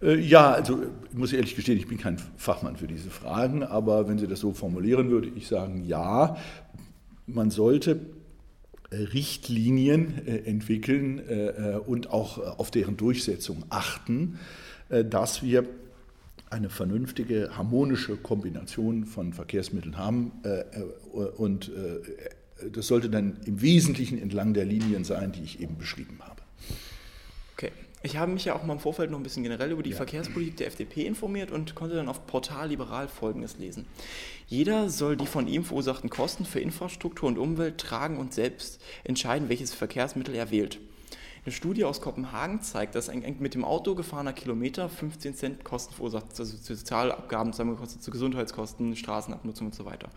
Äh, 0.01 0.19
ja, 0.21 0.53
also 0.53 0.81
ich 1.11 1.19
muss 1.19 1.33
ehrlich 1.33 1.57
gestehen, 1.57 1.79
ich 1.79 1.89
bin 1.89 1.99
kein 1.99 2.19
Fachmann 2.37 2.77
für 2.77 2.87
diese 2.87 3.11
Fragen, 3.11 3.65
aber 3.65 4.09
wenn 4.09 4.19
Sie 4.19 4.29
das 4.29 4.41
so 4.41 4.53
formulieren, 4.53 5.11
würde 5.11 5.29
ich 5.35 5.49
sagen, 5.49 5.85
ja, 5.85 6.37
man 7.29 7.51
sollte 7.51 8.01
äh, 8.91 8.97
Richtlinien 8.97 10.27
äh, 10.27 10.39
entwickeln 10.39 11.21
äh, 11.29 11.79
und 11.87 12.11
auch 12.11 12.39
auf 12.59 12.71
deren 12.71 12.97
Durchsetzung 12.97 13.65
achten, 13.69 14.39
dass 15.11 15.43
wir 15.43 15.67
eine 16.49 16.71
vernünftige, 16.71 17.51
harmonische 17.55 18.17
Kombination 18.17 19.05
von 19.05 19.35
Verkehrsmitteln 19.35 19.99
haben. 19.99 20.33
Und 21.37 21.71
das 22.73 22.87
sollte 22.87 23.11
dann 23.11 23.37
im 23.45 23.61
Wesentlichen 23.61 24.17
entlang 24.17 24.55
der 24.55 24.65
Linien 24.65 25.05
sein, 25.05 25.31
die 25.33 25.43
ich 25.43 25.61
eben 25.61 25.77
beschrieben 25.77 26.21
habe. 26.21 26.41
Okay. 27.53 27.71
Ich 28.03 28.17
habe 28.17 28.31
mich 28.31 28.45
ja 28.45 28.55
auch 28.55 28.63
mal 28.63 28.75
im 28.75 28.79
Vorfeld 28.79 29.11
noch 29.11 29.19
ein 29.19 29.25
bisschen 29.25 29.43
generell 29.43 29.73
über 29.73 29.83
die 29.83 29.91
ja. 29.91 29.97
Verkehrspolitik 29.97 30.57
der 30.59 30.69
FDP 30.69 31.05
informiert 31.05 31.51
und 31.51 31.75
konnte 31.75 31.97
dann 31.97 32.09
auf 32.09 32.27
Portal 32.27 32.69
Liberal 32.69 33.09
Folgendes 33.09 33.59
lesen. 33.59 33.87
Jeder 34.47 34.89
soll 34.89 35.17
die 35.17 35.27
von 35.27 35.49
ihm 35.49 35.65
verursachten 35.65 36.09
Kosten 36.09 36.45
für 36.45 36.61
Infrastruktur 36.61 37.29
und 37.29 37.39
Umwelt 37.39 37.79
tragen 37.79 38.19
und 38.19 38.33
selbst 38.33 38.81
entscheiden, 39.03 39.49
welches 39.49 39.75
Verkehrsmittel 39.75 40.35
er 40.35 40.51
wählt. 40.53 40.79
Eine 41.45 41.53
Studie 41.53 41.85
aus 41.85 42.01
Kopenhagen 42.01 42.63
zeigt, 42.63 42.95
dass 42.95 43.09
ein 43.09 43.37
mit 43.41 43.55
dem 43.55 43.65
Auto 43.65 43.95
gefahrener 43.95 44.33
Kilometer 44.33 44.89
15 44.89 45.35
Cent 45.35 45.65
Kosten 45.65 45.95
verursacht, 45.95 46.27
also 46.39 46.45
Sozialabgaben, 46.45 47.53
Zusammengekostet 47.53 48.03
zu 48.03 48.11
Gesundheitskosten, 48.11 48.95
Straßenabnutzung 48.97 49.69
und 49.69 49.75
so 49.75 49.85
weiter 49.85 50.11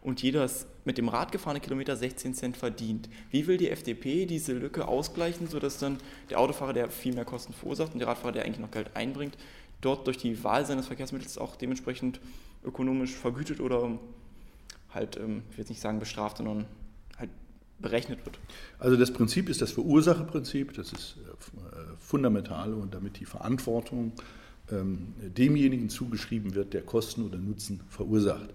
und 0.00 0.22
jeder 0.22 0.48
mit 0.84 0.98
dem 0.98 1.08
Rad 1.08 1.32
gefahrene 1.32 1.60
Kilometer 1.60 1.96
16 1.96 2.34
Cent 2.34 2.56
verdient. 2.56 3.08
Wie 3.30 3.46
will 3.46 3.56
die 3.56 3.70
FDP 3.70 4.26
diese 4.26 4.52
Lücke 4.52 4.86
ausgleichen, 4.88 5.48
sodass 5.48 5.78
dann 5.78 5.98
der 6.30 6.38
Autofahrer, 6.40 6.72
der 6.72 6.90
viel 6.90 7.14
mehr 7.14 7.24
Kosten 7.24 7.52
verursacht 7.52 7.92
und 7.92 7.98
der 7.98 8.08
Radfahrer, 8.08 8.32
der 8.32 8.44
eigentlich 8.44 8.60
noch 8.60 8.70
Geld 8.70 8.90
einbringt, 8.94 9.36
dort 9.80 10.06
durch 10.06 10.18
die 10.18 10.42
Wahl 10.44 10.64
seines 10.66 10.86
Verkehrsmittels 10.86 11.38
auch 11.38 11.56
dementsprechend 11.56 12.20
ökonomisch 12.64 13.14
vergütet 13.14 13.60
oder 13.60 13.98
halt, 14.90 15.16
ähm, 15.16 15.42
ich 15.50 15.56
will 15.56 15.62
jetzt 15.62 15.70
nicht 15.70 15.80
sagen 15.80 15.98
bestraft, 15.98 16.38
sondern 16.38 16.66
halt 17.18 17.30
berechnet 17.78 18.24
wird? 18.24 18.38
Also 18.78 18.96
das 18.96 19.12
Prinzip 19.12 19.48
ist 19.48 19.60
das 19.60 19.72
Verursacherprinzip, 19.72 20.74
das 20.74 20.92
ist 20.92 21.16
äh, 21.18 21.96
fundamental 21.98 22.74
und 22.74 22.94
damit 22.94 23.20
die 23.20 23.24
Verantwortung 23.24 24.12
ähm, 24.70 25.14
demjenigen 25.20 25.88
zugeschrieben 25.88 26.54
wird, 26.54 26.74
der 26.74 26.82
Kosten 26.82 27.24
oder 27.24 27.38
Nutzen 27.38 27.80
verursacht. 27.88 28.50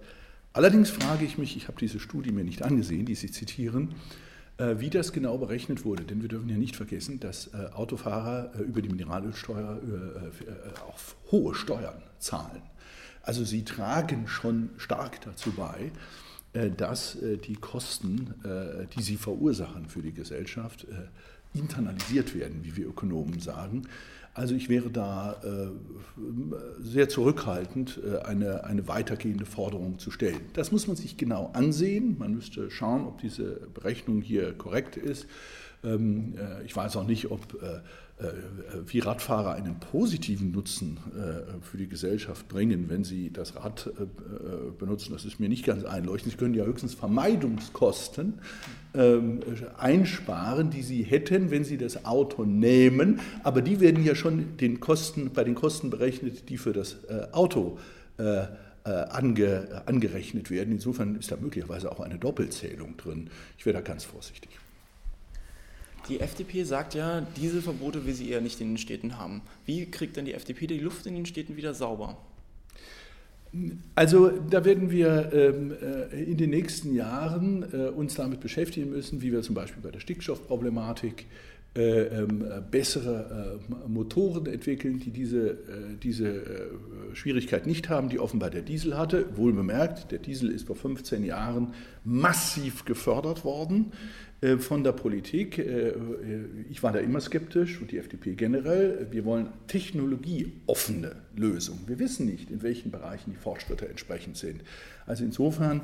Allerdings 0.53 0.91
frage 0.91 1.25
ich 1.25 1.39
mich, 1.39 1.57
ich 1.57 1.67
habe 1.67 1.79
diese 1.79 1.99
Studie 1.99 2.31
mir 2.31 2.43
nicht 2.43 2.61
angesehen, 2.61 3.07
die 3.07 3.15
Sie 3.15 3.31
zitieren, 3.31 3.95
äh, 4.57 4.75
wie 4.77 4.91
das 4.91 5.11
genau 5.11 5.39
berechnet 5.39 5.83
wurde. 5.83 6.03
Denn 6.03 6.21
wir 6.21 6.29
dürfen 6.29 6.47
ja 6.47 6.57
nicht 6.57 6.75
vergessen, 6.75 7.19
dass 7.19 7.47
äh, 7.47 7.69
Autofahrer 7.73 8.51
äh, 8.55 8.61
über 8.61 8.83
die 8.83 8.89
Mineralölsteuer 8.89 9.81
auch 10.87 10.99
hohe 11.31 11.55
Steuern 11.55 12.03
zahlen. 12.19 12.61
Also 13.23 13.43
sie 13.43 13.63
tragen 13.63 14.27
schon 14.27 14.69
stark 14.77 15.21
dazu 15.21 15.51
bei, 15.51 15.91
dass 16.77 17.17
die 17.47 17.55
Kosten, 17.55 18.33
die 18.95 19.01
sie 19.01 19.15
verursachen 19.15 19.87
für 19.87 20.01
die 20.01 20.13
Gesellschaft, 20.13 20.85
internalisiert 21.53 22.35
werden, 22.35 22.59
wie 22.63 22.75
wir 22.75 22.87
Ökonomen 22.87 23.39
sagen. 23.39 23.87
Also 24.35 24.55
ich 24.55 24.67
wäre 24.67 24.89
da 24.89 25.35
äh, 25.43 25.67
sehr 26.79 27.07
zurückhaltend, 27.07 27.99
äh, 28.03 28.17
eine, 28.19 28.63
eine 28.63 28.87
weitergehende 28.87 29.45
Forderung 29.45 29.99
zu 29.99 30.09
stellen. 30.09 30.41
Das 30.53 30.71
muss 30.71 30.87
man 30.87 30.95
sich 30.95 31.17
genau 31.17 31.51
ansehen. 31.53 32.17
Man 32.17 32.33
müsste 32.33 32.71
schauen, 32.71 33.05
ob 33.05 33.21
diese 33.21 33.67
Berechnung 33.73 34.21
hier 34.21 34.53
korrekt 34.53 34.97
ist. 34.97 35.27
Ähm, 35.83 36.33
äh, 36.37 36.63
ich 36.63 36.75
weiß 36.75 36.95
auch 36.97 37.05
nicht, 37.05 37.29
ob 37.29 37.41
wie 38.85 38.99
Radfahrer 38.99 39.53
einen 39.53 39.79
positiven 39.79 40.51
Nutzen 40.51 40.97
für 41.61 41.77
die 41.77 41.87
Gesellschaft 41.87 42.47
bringen, 42.47 42.89
wenn 42.89 43.03
sie 43.03 43.31
das 43.31 43.55
Rad 43.55 43.89
benutzen. 44.79 45.13
Das 45.13 45.25
ist 45.25 45.39
mir 45.39 45.49
nicht 45.49 45.65
ganz 45.65 45.83
einleuchtend. 45.83 46.31
Sie 46.31 46.37
können 46.37 46.53
ja 46.53 46.63
höchstens 46.63 46.93
Vermeidungskosten 46.93 48.35
ähm, 48.93 49.39
einsparen, 49.77 50.69
die 50.69 50.83
sie 50.83 51.03
hätten, 51.03 51.51
wenn 51.51 51.63
sie 51.63 51.77
das 51.77 52.05
Auto 52.05 52.45
nehmen. 52.45 53.19
Aber 53.43 53.61
die 53.61 53.79
werden 53.79 54.05
ja 54.05 54.15
schon 54.15 54.57
den 54.57 54.79
Kosten, 54.79 55.31
bei 55.33 55.43
den 55.43 55.55
Kosten 55.55 55.89
berechnet, 55.89 56.49
die 56.49 56.57
für 56.57 56.73
das 56.73 56.97
Auto 57.31 57.77
ange, 58.85 59.81
angerechnet 59.85 60.51
werden. 60.51 60.71
Insofern 60.71 61.15
ist 61.15 61.31
da 61.31 61.37
möglicherweise 61.37 61.91
auch 61.91 61.99
eine 61.99 62.19
Doppelzählung 62.19 62.95
drin. 62.95 63.29
Ich 63.57 63.65
wäre 63.65 63.77
da 63.77 63.81
ganz 63.81 64.03
vorsichtig. 64.03 64.51
Die 66.09 66.19
FDP 66.19 66.63
sagt 66.63 66.95
ja, 66.95 67.21
Dieselverbote 67.37 68.05
will 68.05 68.13
sie 68.13 68.29
eher 68.29 68.41
nicht 68.41 68.59
in 68.59 68.71
den 68.71 68.77
Städten 68.77 69.17
haben. 69.17 69.41
Wie 69.65 69.85
kriegt 69.85 70.17
denn 70.17 70.25
die 70.25 70.33
FDP 70.33 70.67
die 70.67 70.79
Luft 70.79 71.05
in 71.05 71.15
den 71.15 71.25
Städten 71.25 71.55
wieder 71.55 71.73
sauber? 71.73 72.17
Also 73.93 74.29
da 74.29 74.65
werden 74.65 74.89
wir 74.89 75.31
ähm, 75.31 75.71
äh, 75.71 76.23
in 76.23 76.37
den 76.37 76.49
nächsten 76.49 76.95
Jahren 76.95 77.63
äh, 77.71 77.89
uns 77.89 78.15
damit 78.15 78.39
beschäftigen 78.39 78.89
müssen, 78.89 79.21
wie 79.21 79.31
wir 79.31 79.43
zum 79.43 79.53
Beispiel 79.53 79.81
bei 79.81 79.91
der 79.91 79.99
Stickstoffproblematik 79.99 81.27
äh, 81.75 82.01
ähm, 82.01 82.45
bessere 82.69 83.59
äh, 83.69 83.89
Motoren 83.89 84.45
entwickeln, 84.45 84.99
die 84.99 85.09
diese, 85.09 85.49
äh, 85.49 85.97
diese 86.01 86.27
äh, 86.27 87.15
Schwierigkeit 87.15 87.65
nicht 87.65 87.89
haben, 87.89 88.09
die 88.09 88.19
offenbar 88.19 88.51
der 88.51 88.61
Diesel 88.61 88.97
hatte. 88.97 89.37
Wohl 89.37 89.53
bemerkt, 89.53 90.11
der 90.11 90.19
Diesel 90.19 90.51
ist 90.51 90.67
vor 90.67 90.75
15 90.75 91.23
Jahren 91.23 91.73
massiv 92.03 92.85
gefördert 92.85 93.43
worden. 93.43 93.91
Äh, 94.43 94.57
von 94.57 94.83
der 94.83 94.91
Politik. 94.91 95.57
Äh, 95.57 95.93
ich 96.69 96.83
war 96.83 96.91
da 96.91 96.99
immer 96.99 97.21
skeptisch 97.21 97.79
und 97.79 97.91
die 97.91 97.97
FDP 97.97 98.33
generell. 98.33 99.07
Wir 99.11 99.23
wollen 99.23 99.47
technologieoffene 99.67 101.15
Lösungen. 101.35 101.87
Wir 101.87 101.97
wissen 101.99 102.25
nicht, 102.25 102.51
in 102.51 102.61
welchen 102.61 102.91
Bereichen 102.91 103.31
die 103.31 103.37
Fortschritte 103.37 103.87
entsprechend 103.87 104.37
sind. 104.37 104.61
Also 105.05 105.23
insofern 105.23 105.81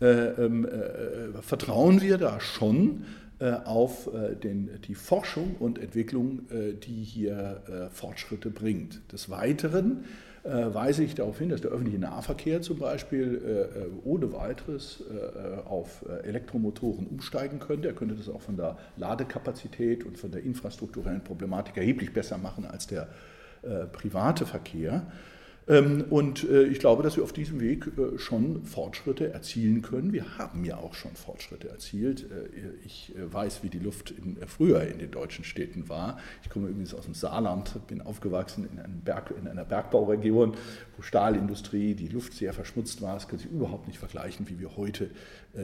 äh, 0.00 0.06
ähm, 0.06 0.64
äh, 0.64 1.42
vertrauen 1.42 2.00
wir 2.00 2.16
da 2.16 2.40
schon 2.40 3.04
äh, 3.40 3.50
auf 3.50 4.08
äh, 4.14 4.36
den, 4.36 4.70
die 4.86 4.94
Forschung 4.94 5.56
und 5.58 5.78
Entwicklung, 5.78 6.40
die 6.50 7.02
hier 7.02 7.90
Fortschritte 7.92 8.50
bringt. 8.50 9.00
Des 9.12 9.28
Weiteren 9.28 10.04
äh, 10.04 10.27
weise 10.44 11.04
ich 11.04 11.14
darauf 11.14 11.38
hin, 11.38 11.48
dass 11.48 11.60
der 11.60 11.70
öffentliche 11.70 11.98
Nahverkehr 11.98 12.62
zum 12.62 12.78
Beispiel 12.78 13.42
äh, 13.44 13.78
äh, 13.80 13.90
ohne 14.04 14.32
weiteres 14.32 15.02
auf 15.64 16.04
Elektromotoren 16.24 17.06
umsteigen 17.06 17.58
könnte. 17.58 17.88
Er 17.88 17.94
könnte 17.94 18.14
das 18.14 18.28
auch 18.28 18.40
von 18.40 18.56
der 18.56 18.76
Ladekapazität 18.96 20.04
und 20.04 20.18
von 20.18 20.30
der 20.30 20.42
infrastrukturellen 20.42 21.22
Problematik 21.22 21.76
erheblich 21.76 22.12
besser 22.12 22.38
machen 22.38 22.64
als 22.64 22.86
der 22.86 23.08
private 23.92 24.46
Verkehr. 24.46 25.06
Ähm, 25.68 26.06
und 26.08 26.48
äh, 26.48 26.64
ich 26.64 26.78
glaube, 26.78 27.02
dass 27.02 27.16
wir 27.16 27.24
auf 27.24 27.32
diesem 27.32 27.60
Weg 27.60 27.86
äh, 27.98 28.18
schon 28.18 28.64
Fortschritte 28.64 29.32
erzielen 29.32 29.82
können. 29.82 30.12
Wir 30.12 30.38
haben 30.38 30.64
ja 30.64 30.78
auch 30.78 30.94
schon 30.94 31.14
Fortschritte 31.14 31.68
erzielt. 31.68 32.22
Äh, 32.30 32.84
ich 32.84 33.14
weiß, 33.18 33.62
wie 33.62 33.68
die 33.68 33.78
Luft 33.78 34.10
in, 34.10 34.38
früher 34.46 34.82
in 34.82 34.98
den 34.98 35.10
deutschen 35.10 35.44
Städten 35.44 35.88
war. 35.88 36.18
Ich 36.42 36.50
komme 36.50 36.68
übrigens 36.68 36.94
aus 36.94 37.04
dem 37.04 37.14
Saarland, 37.14 37.86
bin 37.86 38.00
aufgewachsen 38.00 38.68
in, 38.72 39.00
Berg, 39.02 39.34
in 39.38 39.46
einer 39.46 39.64
Bergbauregion, 39.64 40.54
Stahlindustrie, 41.02 41.94
die 41.94 42.08
Luft 42.08 42.34
sehr 42.34 42.52
verschmutzt 42.52 43.02
war. 43.02 43.14
Das 43.14 43.28
kann 43.28 43.38
sich 43.38 43.50
überhaupt 43.50 43.86
nicht 43.86 43.98
vergleichen, 43.98 44.48
wie 44.48 44.58
wir 44.58 44.76
heute 44.76 45.10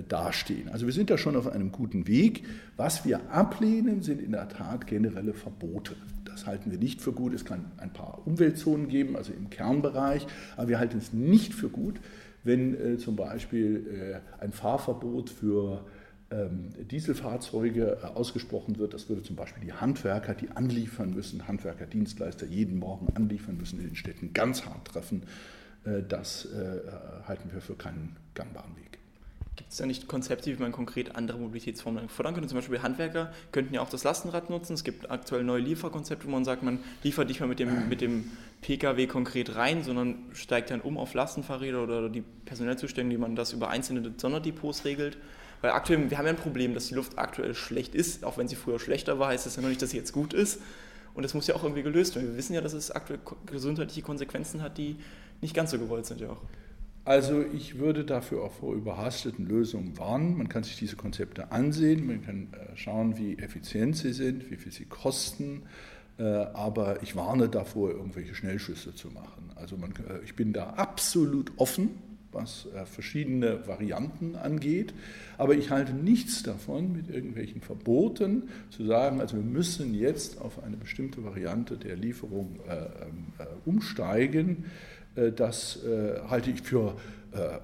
dastehen. 0.08 0.68
Also 0.68 0.86
wir 0.86 0.92
sind 0.92 1.10
da 1.10 1.18
schon 1.18 1.36
auf 1.36 1.46
einem 1.46 1.70
guten 1.70 2.06
Weg. 2.06 2.44
Was 2.76 3.04
wir 3.04 3.30
ablehnen, 3.30 4.02
sind 4.02 4.20
in 4.20 4.32
der 4.32 4.48
Tat 4.48 4.86
generelle 4.86 5.34
Verbote. 5.34 5.94
Das 6.34 6.46
halten 6.46 6.72
wir 6.72 6.78
nicht 6.78 7.00
für 7.00 7.12
gut. 7.12 7.32
Es 7.32 7.44
kann 7.44 7.70
ein 7.76 7.92
paar 7.92 8.26
Umweltzonen 8.26 8.88
geben, 8.88 9.16
also 9.16 9.32
im 9.32 9.50
Kernbereich, 9.50 10.26
aber 10.56 10.68
wir 10.68 10.78
halten 10.80 10.98
es 10.98 11.12
nicht 11.12 11.54
für 11.54 11.68
gut, 11.68 12.00
wenn 12.42 12.74
äh, 12.74 12.98
zum 12.98 13.14
Beispiel 13.14 14.20
äh, 14.40 14.42
ein 14.42 14.52
Fahrverbot 14.52 15.30
für 15.30 15.84
Dieselfahrzeuge 16.90 17.98
äh, 18.02 18.06
ausgesprochen 18.06 18.78
wird. 18.78 18.94
Das 18.94 19.08
würde 19.08 19.22
zum 19.22 19.36
Beispiel 19.36 19.64
die 19.64 19.72
Handwerker, 19.72 20.34
die 20.34 20.50
anliefern 20.50 21.14
müssen, 21.14 21.46
Handwerker, 21.46 21.86
Dienstleister 21.86 22.46
jeden 22.46 22.78
Morgen 22.78 23.08
anliefern 23.14 23.56
müssen, 23.56 23.80
in 23.80 23.88
den 23.88 23.96
Städten 23.96 24.32
ganz 24.32 24.66
hart 24.66 24.86
treffen. 24.86 25.22
Äh, 25.84 26.02
das 26.08 26.46
äh, 26.46 26.80
halten 27.26 27.50
wir 27.52 27.60
für 27.60 27.74
keinen 27.74 28.16
gangbaren 28.34 28.76
Weg. 28.76 28.98
Gibt 29.56 29.70
es 29.70 29.76
da 29.76 29.86
nicht 29.86 30.08
Konzepte, 30.08 30.50
wie 30.50 30.60
man 30.60 30.72
konkret 30.72 31.14
andere 31.14 31.38
Mobilitätsformen 31.38 32.08
fördern 32.08 32.34
könnte? 32.34 32.48
Zum 32.48 32.58
Beispiel 32.58 32.82
Handwerker 32.82 33.32
könnten 33.52 33.74
ja 33.74 33.82
auch 33.82 33.88
das 33.88 34.02
Lastenrad 34.02 34.50
nutzen. 34.50 34.74
Es 34.74 34.82
gibt 34.82 35.10
aktuell 35.10 35.44
neue 35.44 35.60
Lieferkonzepte, 35.60 36.26
wo 36.26 36.30
man 36.30 36.44
sagt, 36.44 36.64
man 36.64 36.80
liefert 37.04 37.28
nicht 37.28 37.38
mehr 37.38 37.48
mit 37.48 37.60
dem, 37.60 37.88
mit 37.88 38.00
dem 38.00 38.32
Pkw 38.62 39.06
konkret 39.06 39.54
rein, 39.54 39.84
sondern 39.84 40.16
steigt 40.32 40.70
dann 40.70 40.80
um 40.80 40.98
auf 40.98 41.14
Lastenfahrräder 41.14 41.84
oder 41.84 42.08
die 42.08 42.24
personell 42.44 42.76
Zustände, 42.78 43.14
die 43.14 43.18
man 43.18 43.36
das 43.36 43.52
über 43.52 43.68
einzelne 43.68 44.12
Sonderdepots 44.16 44.84
regelt. 44.84 45.18
Weil 45.64 45.70
aktuell, 45.70 46.10
wir 46.10 46.18
haben 46.18 46.26
ja 46.26 46.32
ein 46.32 46.36
Problem, 46.36 46.74
dass 46.74 46.88
die 46.88 46.94
Luft 46.94 47.18
aktuell 47.18 47.54
schlecht 47.54 47.94
ist. 47.94 48.22
Auch 48.22 48.36
wenn 48.36 48.48
sie 48.48 48.54
früher 48.54 48.78
schlechter 48.78 49.18
war, 49.18 49.28
heißt 49.28 49.46
das 49.46 49.56
ja 49.56 49.62
noch 49.62 49.70
nicht, 49.70 49.80
dass 49.80 49.92
sie 49.92 49.96
jetzt 49.96 50.12
gut 50.12 50.34
ist. 50.34 50.60
Und 51.14 51.22
das 51.22 51.32
muss 51.32 51.46
ja 51.46 51.54
auch 51.54 51.62
irgendwie 51.62 51.82
gelöst 51.82 52.14
werden. 52.16 52.28
Wir 52.28 52.36
wissen 52.36 52.52
ja, 52.52 52.60
dass 52.60 52.74
es 52.74 52.90
aktuell 52.90 53.18
gesundheitliche 53.46 54.02
Konsequenzen 54.02 54.60
hat, 54.60 54.76
die 54.76 54.96
nicht 55.40 55.54
ganz 55.54 55.70
so 55.70 55.78
gewollt 55.78 56.04
sind 56.04 56.20
ja 56.20 56.28
auch. 56.28 56.42
Also 57.06 57.42
ich 57.42 57.78
würde 57.78 58.04
dafür 58.04 58.42
auch 58.42 58.52
vor 58.52 58.74
überhasteten 58.74 59.46
Lösungen 59.46 59.96
warnen. 59.96 60.36
Man 60.36 60.50
kann 60.50 60.64
sich 60.64 60.76
diese 60.76 60.96
Konzepte 60.96 61.50
ansehen, 61.50 62.06
man 62.06 62.20
kann 62.20 62.48
äh, 62.52 62.76
schauen, 62.76 63.16
wie 63.16 63.38
effizient 63.38 63.96
sie 63.96 64.12
sind, 64.12 64.50
wie 64.50 64.56
viel 64.56 64.70
sie 64.70 64.84
kosten. 64.84 65.62
Äh, 66.18 66.24
aber 66.24 67.02
ich 67.02 67.16
warne 67.16 67.48
davor, 67.48 67.88
irgendwelche 67.88 68.34
Schnellschüsse 68.34 68.94
zu 68.94 69.08
machen. 69.08 69.50
Also 69.54 69.78
man, 69.78 69.92
äh, 69.92 70.22
ich 70.24 70.36
bin 70.36 70.52
da 70.52 70.74
absolut 70.74 71.52
offen, 71.56 71.88
was 72.34 72.68
verschiedene 72.84 73.66
Varianten 73.66 74.36
angeht. 74.36 74.92
Aber 75.38 75.54
ich 75.54 75.70
halte 75.70 75.92
nichts 75.92 76.42
davon, 76.42 76.92
mit 76.92 77.08
irgendwelchen 77.08 77.60
Verboten 77.60 78.50
zu 78.70 78.84
sagen, 78.84 79.20
also 79.20 79.36
wir 79.36 79.44
müssen 79.44 79.94
jetzt 79.94 80.40
auf 80.40 80.62
eine 80.62 80.76
bestimmte 80.76 81.24
Variante 81.24 81.76
der 81.76 81.96
Lieferung 81.96 82.60
ähm, 82.68 83.26
umsteigen. 83.64 84.64
Äh, 85.16 85.32
das 85.32 85.84
äh, 85.84 86.20
halte 86.28 86.50
ich 86.50 86.62
für 86.62 86.96
äh, 87.32 87.58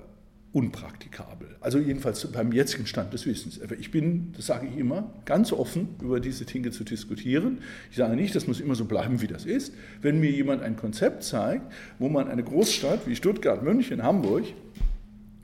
unpraktikabel. 0.53 1.57
Also 1.61 1.79
jedenfalls 1.79 2.27
beim 2.33 2.53
jetzigen 2.53 2.87
Stand 2.87 3.13
des 3.13 3.25
Wissens. 3.25 3.61
Ich 3.79 3.91
bin, 3.91 4.33
das 4.37 4.47
sage 4.47 4.67
ich 4.67 4.77
immer, 4.77 5.13
ganz 5.25 5.53
offen, 5.53 5.91
über 6.03 6.19
diese 6.19 6.45
Dinge 6.45 6.71
zu 6.73 6.83
diskutieren. 6.83 7.59
Ich 7.91 7.97
sage 7.97 8.17
nicht, 8.17 8.35
das 8.35 8.49
muss 8.49 8.61
immer 8.61 8.75
so 8.75 8.85
bleiben, 8.85 9.21
wie 9.21 9.29
das 9.29 9.45
ist. 9.45 9.73
Wenn 10.03 10.19
mir 10.19 10.31
jemand 10.31 10.63
ein 10.63 10.77
Konzept 10.77 11.23
zeigt, 11.23 11.73
wo 11.99 12.09
man 12.09 12.29
eine 12.29 12.43
Großstadt 12.43 13.07
wie 13.07 13.15
Stuttgart, 13.15 13.63
München, 13.63 14.03
Hamburg 14.03 14.45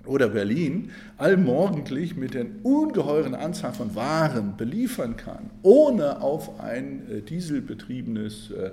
oder 0.06 0.28
Berlin 0.28 0.90
allmorgendlich 1.18 2.16
mit 2.16 2.34
der 2.34 2.46
ungeheuren 2.64 3.34
Anzahl 3.34 3.74
von 3.74 3.94
Waren 3.94 4.56
beliefern 4.56 5.16
kann, 5.16 5.50
ohne 5.62 6.20
auf 6.20 6.58
ein 6.58 7.24
dieselbetriebenes 7.28 8.50
ähm, 8.50 8.64
äh, 8.64 8.70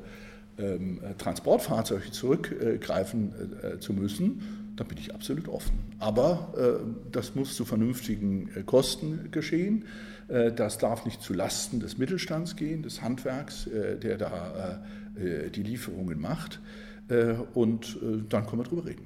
Transportfahrzeuge 1.17 2.11
zurückgreifen 2.11 3.33
äh, 3.61 3.79
zu 3.79 3.93
müssen, 3.93 4.73
dann 4.75 4.87
bin 4.87 4.97
ich 4.97 5.13
absolut 5.13 5.47
offen. 5.47 5.79
Aber 5.99 6.53
äh, 6.57 7.11
das 7.11 7.35
muss 7.35 7.55
zu 7.55 7.65
vernünftigen 7.65 8.49
Kosten 8.65 9.29
geschehen. 9.31 9.85
Das 10.27 10.77
darf 10.77 11.03
nicht 11.05 11.21
zu 11.21 11.33
Lasten 11.33 11.81
des 11.81 11.97
Mittelstands 11.97 12.55
gehen, 12.55 12.81
des 12.81 13.01
Handwerks, 13.01 13.69
der 14.01 14.17
da 14.17 14.81
die 15.15 15.61
Lieferungen 15.61 16.19
macht. 16.19 16.61
Und 17.53 17.99
dann 18.29 18.47
können 18.47 18.61
wir 18.61 18.63
darüber 18.63 18.85
reden. 18.85 19.03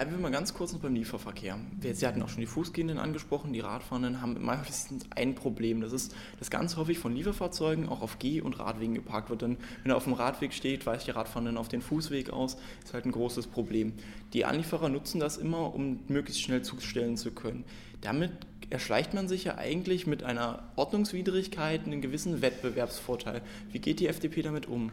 Bleiben 0.00 0.12
wir 0.12 0.18
mal 0.18 0.30
ganz 0.30 0.54
kurz 0.54 0.72
noch 0.72 0.80
beim 0.80 0.94
Lieferverkehr. 0.94 1.58
Sie 1.92 2.06
hatten 2.06 2.22
auch 2.22 2.30
schon 2.30 2.40
die 2.40 2.46
Fußgehenden 2.46 2.98
angesprochen, 2.98 3.52
die 3.52 3.60
Radfahrenden 3.60 4.22
haben 4.22 4.42
meistens 4.42 5.04
ein 5.14 5.34
Problem. 5.34 5.82
Das 5.82 5.92
ist, 5.92 6.14
dass 6.38 6.48
ganz 6.48 6.78
häufig 6.78 6.98
von 6.98 7.14
Lieferfahrzeugen 7.14 7.86
auch 7.86 8.00
auf 8.00 8.18
Geh- 8.18 8.40
und 8.40 8.58
Radwegen 8.58 8.94
geparkt 8.94 9.28
wird. 9.28 9.42
Denn 9.42 9.58
wenn 9.82 9.92
er 9.92 9.98
auf 9.98 10.04
dem 10.04 10.14
Radweg 10.14 10.54
steht, 10.54 10.86
weicht 10.86 11.06
der 11.06 11.16
Radfahrenden 11.16 11.58
auf 11.58 11.68
den 11.68 11.82
Fußweg 11.82 12.30
aus. 12.30 12.56
Ist 12.82 12.94
halt 12.94 13.04
ein 13.04 13.12
großes 13.12 13.48
Problem. 13.48 13.92
Die 14.32 14.46
Anlieferer 14.46 14.88
nutzen 14.88 15.20
das 15.20 15.36
immer, 15.36 15.74
um 15.74 16.00
möglichst 16.08 16.40
schnell 16.40 16.62
zustellen 16.62 17.18
zu 17.18 17.32
können. 17.32 17.64
Damit 18.00 18.32
erschleicht 18.70 19.12
man 19.12 19.28
sich 19.28 19.44
ja 19.44 19.58
eigentlich 19.58 20.06
mit 20.06 20.22
einer 20.22 20.62
Ordnungswidrigkeit 20.76 21.84
einen 21.84 22.00
gewissen 22.00 22.40
Wettbewerbsvorteil. 22.40 23.42
Wie 23.70 23.80
geht 23.80 24.00
die 24.00 24.06
FDP 24.06 24.40
damit 24.40 24.66
um? 24.66 24.92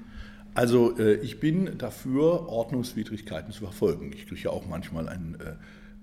Also 0.57 0.97
äh, 0.97 1.17
ich 1.17 1.39
bin 1.39 1.77
dafür, 1.77 2.49
Ordnungswidrigkeiten 2.49 3.53
zu 3.53 3.65
verfolgen. 3.65 4.11
Ich 4.11 4.25
kriege 4.25 4.41
ja 4.41 4.49
auch 4.49 4.65
manchmal 4.65 5.07
ein 5.07 5.37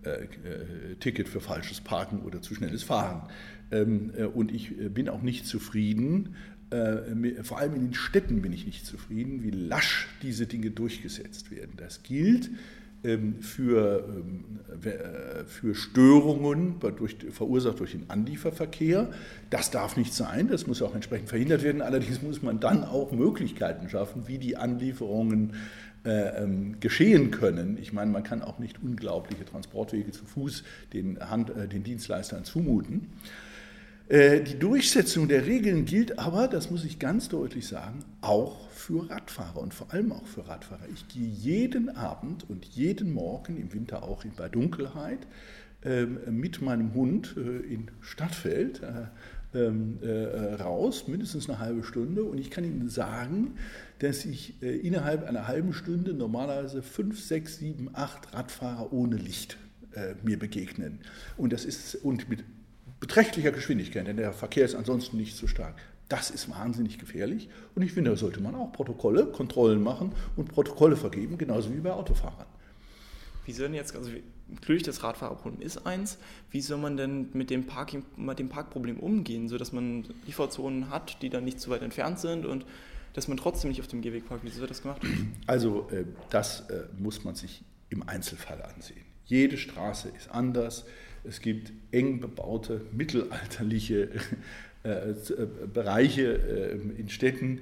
äh, 0.04 0.08
äh, 0.08 0.94
Ticket 1.00 1.28
für 1.28 1.40
falsches 1.40 1.80
Parken 1.80 2.20
oder 2.20 2.40
zu 2.40 2.54
schnelles 2.54 2.84
Fahren. 2.84 3.28
Ähm, 3.72 4.12
äh, 4.16 4.22
und 4.22 4.52
ich 4.52 4.72
bin 4.94 5.08
auch 5.08 5.22
nicht 5.22 5.46
zufrieden, 5.46 6.36
vor 7.42 7.58
allem 7.58 7.74
in 7.74 7.82
den 7.82 7.94
Städten 7.94 8.42
bin 8.42 8.52
ich 8.52 8.66
nicht 8.66 8.84
zufrieden, 8.84 9.44
wie 9.44 9.50
lasch 9.50 10.08
diese 10.22 10.46
Dinge 10.46 10.70
durchgesetzt 10.70 11.52
werden. 11.52 11.74
Das 11.76 12.02
gilt 12.02 12.50
für, 13.40 14.04
ähm, 14.08 14.44
äh, 14.82 15.44
für 15.44 15.74
Störungen 15.74 16.76
durch, 16.96 17.16
verursacht 17.30 17.80
durch 17.80 17.92
den 17.92 18.08
Anlieferverkehr. 18.08 19.10
Das 19.50 19.70
darf 19.70 19.96
nicht 19.96 20.14
sein, 20.14 20.48
das 20.48 20.66
muss 20.66 20.80
auch 20.80 20.94
entsprechend 20.94 21.28
verhindert 21.28 21.62
werden. 21.62 21.82
Allerdings 21.82 22.22
muss 22.22 22.42
man 22.42 22.60
dann 22.60 22.82
auch 22.82 23.12
Möglichkeiten 23.12 23.88
schaffen, 23.90 24.26
wie 24.26 24.38
die 24.38 24.56
Anlieferungen 24.56 25.52
äh, 26.04 26.42
ähm, 26.42 26.80
geschehen 26.80 27.30
können. 27.30 27.78
Ich 27.80 27.92
meine, 27.92 28.10
man 28.10 28.22
kann 28.22 28.42
auch 28.42 28.58
nicht 28.58 28.82
unglaubliche 28.82 29.44
Transportwege 29.44 30.10
zu 30.10 30.24
Fuß 30.24 30.62
den, 30.92 31.18
Hand, 31.18 31.50
äh, 31.50 31.68
den 31.68 31.82
Dienstleistern 31.82 32.44
zumuten. 32.44 33.08
Äh, 34.08 34.42
die 34.42 34.58
Durchsetzung 34.58 35.28
der 35.28 35.46
Regeln 35.46 35.86
gilt 35.86 36.18
aber, 36.18 36.46
das 36.46 36.70
muss 36.70 36.84
ich 36.84 36.98
ganz 36.98 37.28
deutlich 37.28 37.66
sagen, 37.66 38.04
auch 38.20 38.68
für 38.70 39.08
Radfahrer 39.08 39.60
und 39.60 39.72
vor 39.72 39.92
allem 39.92 40.12
auch 40.12 40.26
für 40.26 40.46
Radfahrer. 40.46 40.86
Ich 40.92 41.08
gehe 41.08 41.26
jeden 41.26 41.88
Abend 41.96 42.48
und 42.50 42.66
jeden 42.66 43.14
Morgen, 43.14 43.56
im 43.56 43.72
Winter 43.72 44.02
auch 44.02 44.24
bei 44.36 44.48
Dunkelheit, 44.48 45.26
ähm, 45.84 46.18
mit 46.30 46.60
meinem 46.60 46.92
Hund 46.92 47.34
äh, 47.38 47.72
in 47.72 47.90
Stadtfeld 48.02 48.82
äh, 48.82 49.06
ähm, 49.56 50.00
raus, 50.60 51.06
mindestens 51.06 51.48
eine 51.48 51.60
halbe 51.60 51.84
Stunde. 51.84 52.24
Und 52.24 52.38
ich 52.38 52.50
kann 52.50 52.64
Ihnen 52.64 52.88
sagen, 52.88 53.52
dass 54.00 54.24
ich 54.24 54.60
innerhalb 54.60 55.22
einer 55.22 55.46
halben 55.46 55.72
Stunde 55.72 56.12
normalerweise 56.12 56.82
fünf, 56.82 57.22
sechs, 57.22 57.58
sieben, 57.58 57.88
acht 57.92 58.34
Radfahrer 58.34 58.92
ohne 58.92 59.14
Licht 59.14 59.56
mir 60.24 60.40
begegnen. 60.40 60.98
Und 61.36 61.52
das 61.52 61.64
ist 61.64 61.94
und 61.94 62.28
mit 62.28 62.42
beträchtlicher 63.04 63.52
Geschwindigkeit, 63.52 64.06
denn 64.06 64.16
der 64.16 64.32
Verkehr 64.32 64.64
ist 64.64 64.74
ansonsten 64.74 65.18
nicht 65.18 65.36
so 65.36 65.46
stark. 65.46 65.76
Das 66.08 66.30
ist 66.30 66.48
wahnsinnig 66.48 66.98
gefährlich 66.98 67.50
und 67.74 67.82
ich 67.82 67.92
finde, 67.92 68.12
da 68.12 68.16
sollte 68.16 68.40
man 68.40 68.54
auch 68.54 68.72
Protokolle, 68.72 69.26
Kontrollen 69.26 69.82
machen 69.82 70.12
und 70.36 70.48
Protokolle 70.48 70.96
vergeben, 70.96 71.36
genauso 71.36 71.70
wie 71.74 71.80
bei 71.80 71.92
Autofahrern. 71.92 72.46
Wie 73.44 73.52
soll 73.52 73.66
denn 73.66 73.74
jetzt, 73.74 73.94
also 73.94 74.10
natürlich 74.48 74.84
das 74.84 75.02
Radfahrerproblem 75.02 75.60
ist 75.60 75.86
eins, 75.86 76.16
wie 76.50 76.62
soll 76.62 76.78
man 76.78 76.96
denn 76.96 77.28
mit 77.34 77.50
dem, 77.50 77.66
Parking, 77.66 78.06
mit 78.16 78.38
dem 78.38 78.48
Parkproblem 78.48 78.98
umgehen, 78.98 79.48
sodass 79.48 79.70
man 79.70 80.06
Lieferzonen 80.24 80.88
hat, 80.88 81.20
die 81.20 81.28
dann 81.28 81.44
nicht 81.44 81.60
zu 81.60 81.68
weit 81.68 81.82
entfernt 81.82 82.18
sind 82.20 82.46
und 82.46 82.64
dass 83.12 83.28
man 83.28 83.36
trotzdem 83.36 83.68
nicht 83.68 83.82
auf 83.82 83.86
dem 83.86 84.00
Gehweg 84.00 84.26
parkt? 84.26 84.46
Wie 84.46 84.56
wird 84.56 84.70
das 84.70 84.80
gemacht? 84.80 85.02
Also 85.46 85.90
äh, 85.90 86.06
das 86.30 86.70
äh, 86.70 86.84
muss 86.98 87.22
man 87.22 87.34
sich 87.34 87.64
im 87.90 88.08
Einzelfall 88.08 88.62
ansehen. 88.62 89.03
Jede 89.26 89.56
Straße 89.56 90.10
ist 90.16 90.30
anders. 90.30 90.84
Es 91.24 91.40
gibt 91.40 91.72
eng 91.90 92.20
bebaute 92.20 92.82
mittelalterliche 92.92 94.10
äh, 94.84 95.10
äh, 95.12 95.16
Bereiche 95.72 96.34
äh, 96.34 97.00
in 97.00 97.08
Städten, 97.08 97.60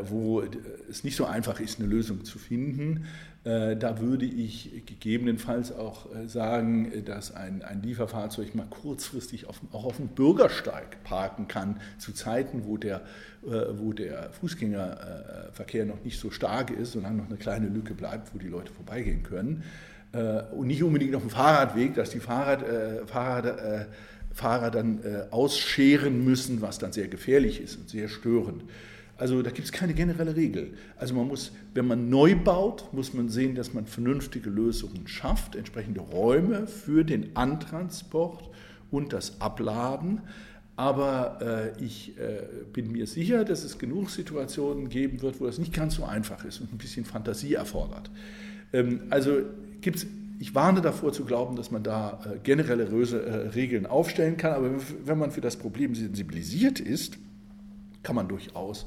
wo 0.00 0.42
es 0.88 1.04
nicht 1.04 1.14
so 1.14 1.26
einfach 1.26 1.60
ist, 1.60 1.78
eine 1.78 1.86
Lösung 1.86 2.24
zu 2.24 2.38
finden. 2.38 3.04
Da 3.44 4.00
würde 4.00 4.24
ich 4.24 4.82
gegebenenfalls 4.86 5.72
auch 5.72 6.06
sagen, 6.26 6.90
dass 7.04 7.34
ein, 7.34 7.60
ein 7.60 7.82
Lieferfahrzeug 7.82 8.54
mal 8.54 8.66
kurzfristig 8.66 9.46
auf, 9.46 9.60
auch 9.72 9.84
auf 9.84 9.98
dem 9.98 10.08
Bürgersteig 10.08 11.04
parken 11.04 11.48
kann, 11.48 11.82
zu 11.98 12.12
Zeiten, 12.12 12.64
wo 12.64 12.78
der, 12.78 13.02
wo 13.42 13.92
der 13.92 14.30
Fußgängerverkehr 14.40 15.84
noch 15.84 16.02
nicht 16.02 16.18
so 16.18 16.30
stark 16.30 16.70
ist, 16.70 16.92
solange 16.92 17.18
noch 17.18 17.28
eine 17.28 17.36
kleine 17.36 17.68
Lücke 17.68 17.92
bleibt, 17.92 18.34
wo 18.34 18.38
die 18.38 18.48
Leute 18.48 18.72
vorbeigehen 18.72 19.22
können. 19.22 19.64
Und 20.10 20.66
nicht 20.68 20.82
unbedingt 20.82 21.14
auf 21.14 21.22
dem 21.22 21.30
Fahrradweg, 21.30 21.94
dass 21.94 22.10
die 22.10 22.20
Fahrrad, 22.20 22.64
Fahrrad 23.06 23.88
Fahrer 24.38 24.70
dann 24.70 25.02
äh, 25.02 25.24
ausscheren 25.30 26.24
müssen, 26.24 26.62
was 26.62 26.78
dann 26.78 26.92
sehr 26.92 27.08
gefährlich 27.08 27.60
ist 27.60 27.76
und 27.76 27.88
sehr 27.88 28.08
störend. 28.08 28.62
Also 29.16 29.42
da 29.42 29.50
gibt 29.50 29.66
es 29.66 29.72
keine 29.72 29.94
generelle 29.94 30.36
Regel. 30.36 30.74
Also 30.96 31.12
man 31.14 31.26
muss, 31.26 31.50
wenn 31.74 31.88
man 31.88 32.08
neu 32.08 32.36
baut, 32.36 32.92
muss 32.92 33.12
man 33.14 33.28
sehen, 33.28 33.56
dass 33.56 33.74
man 33.74 33.86
vernünftige 33.86 34.48
Lösungen 34.48 35.08
schafft, 35.08 35.56
entsprechende 35.56 36.00
Räume 36.00 36.68
für 36.68 37.04
den 37.04 37.34
Antransport 37.34 38.48
und 38.92 39.12
das 39.12 39.40
Abladen. 39.40 40.20
Aber 40.76 41.74
äh, 41.76 41.84
ich 41.84 42.16
äh, 42.16 42.44
bin 42.72 42.92
mir 42.92 43.08
sicher, 43.08 43.44
dass 43.44 43.64
es 43.64 43.76
genug 43.76 44.10
Situationen 44.10 44.88
geben 44.88 45.20
wird, 45.20 45.40
wo 45.40 45.46
das 45.46 45.58
nicht 45.58 45.72
ganz 45.72 45.96
so 45.96 46.04
einfach 46.04 46.44
ist 46.44 46.60
und 46.60 46.72
ein 46.72 46.78
bisschen 46.78 47.04
Fantasie 47.04 47.54
erfordert. 47.54 48.08
Ähm, 48.72 49.02
also 49.10 49.40
gibt 49.80 49.96
es 49.98 50.06
ich 50.40 50.54
warne 50.54 50.80
davor 50.80 51.12
zu 51.12 51.24
glauben, 51.24 51.56
dass 51.56 51.70
man 51.70 51.82
da 51.82 52.20
äh, 52.24 52.38
generelle 52.38 52.84
äh, 52.84 53.48
Regeln 53.48 53.86
aufstellen 53.86 54.36
kann, 54.36 54.52
aber 54.52 54.70
wenn 55.04 55.18
man 55.18 55.32
für 55.32 55.40
das 55.40 55.56
Problem 55.56 55.94
sensibilisiert 55.94 56.78
ist, 56.78 57.18
kann 58.02 58.14
man 58.14 58.28
durchaus 58.28 58.86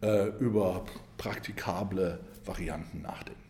äh, 0.00 0.28
über 0.38 0.86
praktikable 1.18 2.20
Varianten 2.44 3.02
nachdenken. 3.02 3.40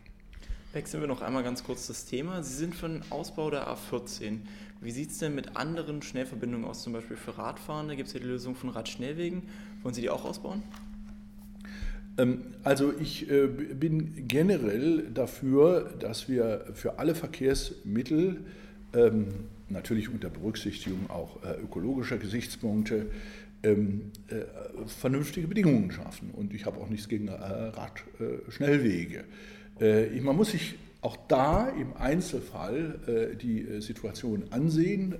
Wechseln 0.73 1.01
wir 1.01 1.07
noch 1.07 1.21
einmal 1.21 1.43
ganz 1.43 1.63
kurz 1.63 1.87
das 1.87 2.05
Thema. 2.05 2.43
Sie 2.43 2.53
sind 2.53 2.75
für 2.75 2.89
den 2.89 3.03
Ausbau 3.09 3.49
der 3.49 3.67
A14. 3.67 4.39
Wie 4.81 4.91
sieht 4.91 5.11
es 5.11 5.17
denn 5.17 5.33
mit 5.33 5.55
anderen 5.55 6.01
Schnellverbindungen 6.01 6.67
aus, 6.67 6.83
zum 6.83 6.93
Beispiel 6.93 7.17
für 7.17 7.37
Radfahrende? 7.37 7.95
Gibt 7.95 8.07
es 8.07 8.13
ja 8.13 8.19
die 8.19 8.27
Lösung 8.27 8.55
von 8.55 8.69
Radschnellwegen? 8.69 9.43
Wollen 9.81 9.95
Sie 9.95 10.01
die 10.01 10.09
auch 10.09 10.25
ausbauen? 10.25 10.63
Ähm, 12.19 12.41
also 12.63 12.93
ich 12.99 13.29
äh, 13.31 13.47
bin 13.47 14.27
generell 14.27 15.07
dafür, 15.13 15.93
dass 15.99 16.27
wir 16.29 16.65
für 16.73 16.99
alle 16.99 17.15
Verkehrsmittel, 17.15 18.41
ähm, 18.93 19.27
natürlich 19.69 20.09
unter 20.09 20.29
Berücksichtigung 20.29 21.09
auch 21.09 21.43
äh, 21.43 21.61
ökologischer 21.61 22.17
Gesichtspunkte, 22.17 23.05
ähm, 23.63 24.11
äh, 24.27 24.41
vernünftige 24.87 25.47
Bedingungen 25.47 25.91
schaffen. 25.91 26.31
Und 26.31 26.53
ich 26.53 26.65
habe 26.65 26.79
auch 26.79 26.89
nichts 26.89 27.07
gegen 27.07 27.29
Radschnellwege. 27.29 29.23
Man 29.79 30.35
muss 30.35 30.51
sich 30.51 30.75
auch 31.01 31.15
da 31.27 31.69
im 31.69 31.95
Einzelfall 31.95 33.37
die 33.41 33.81
Situation 33.81 34.43
ansehen. 34.49 35.15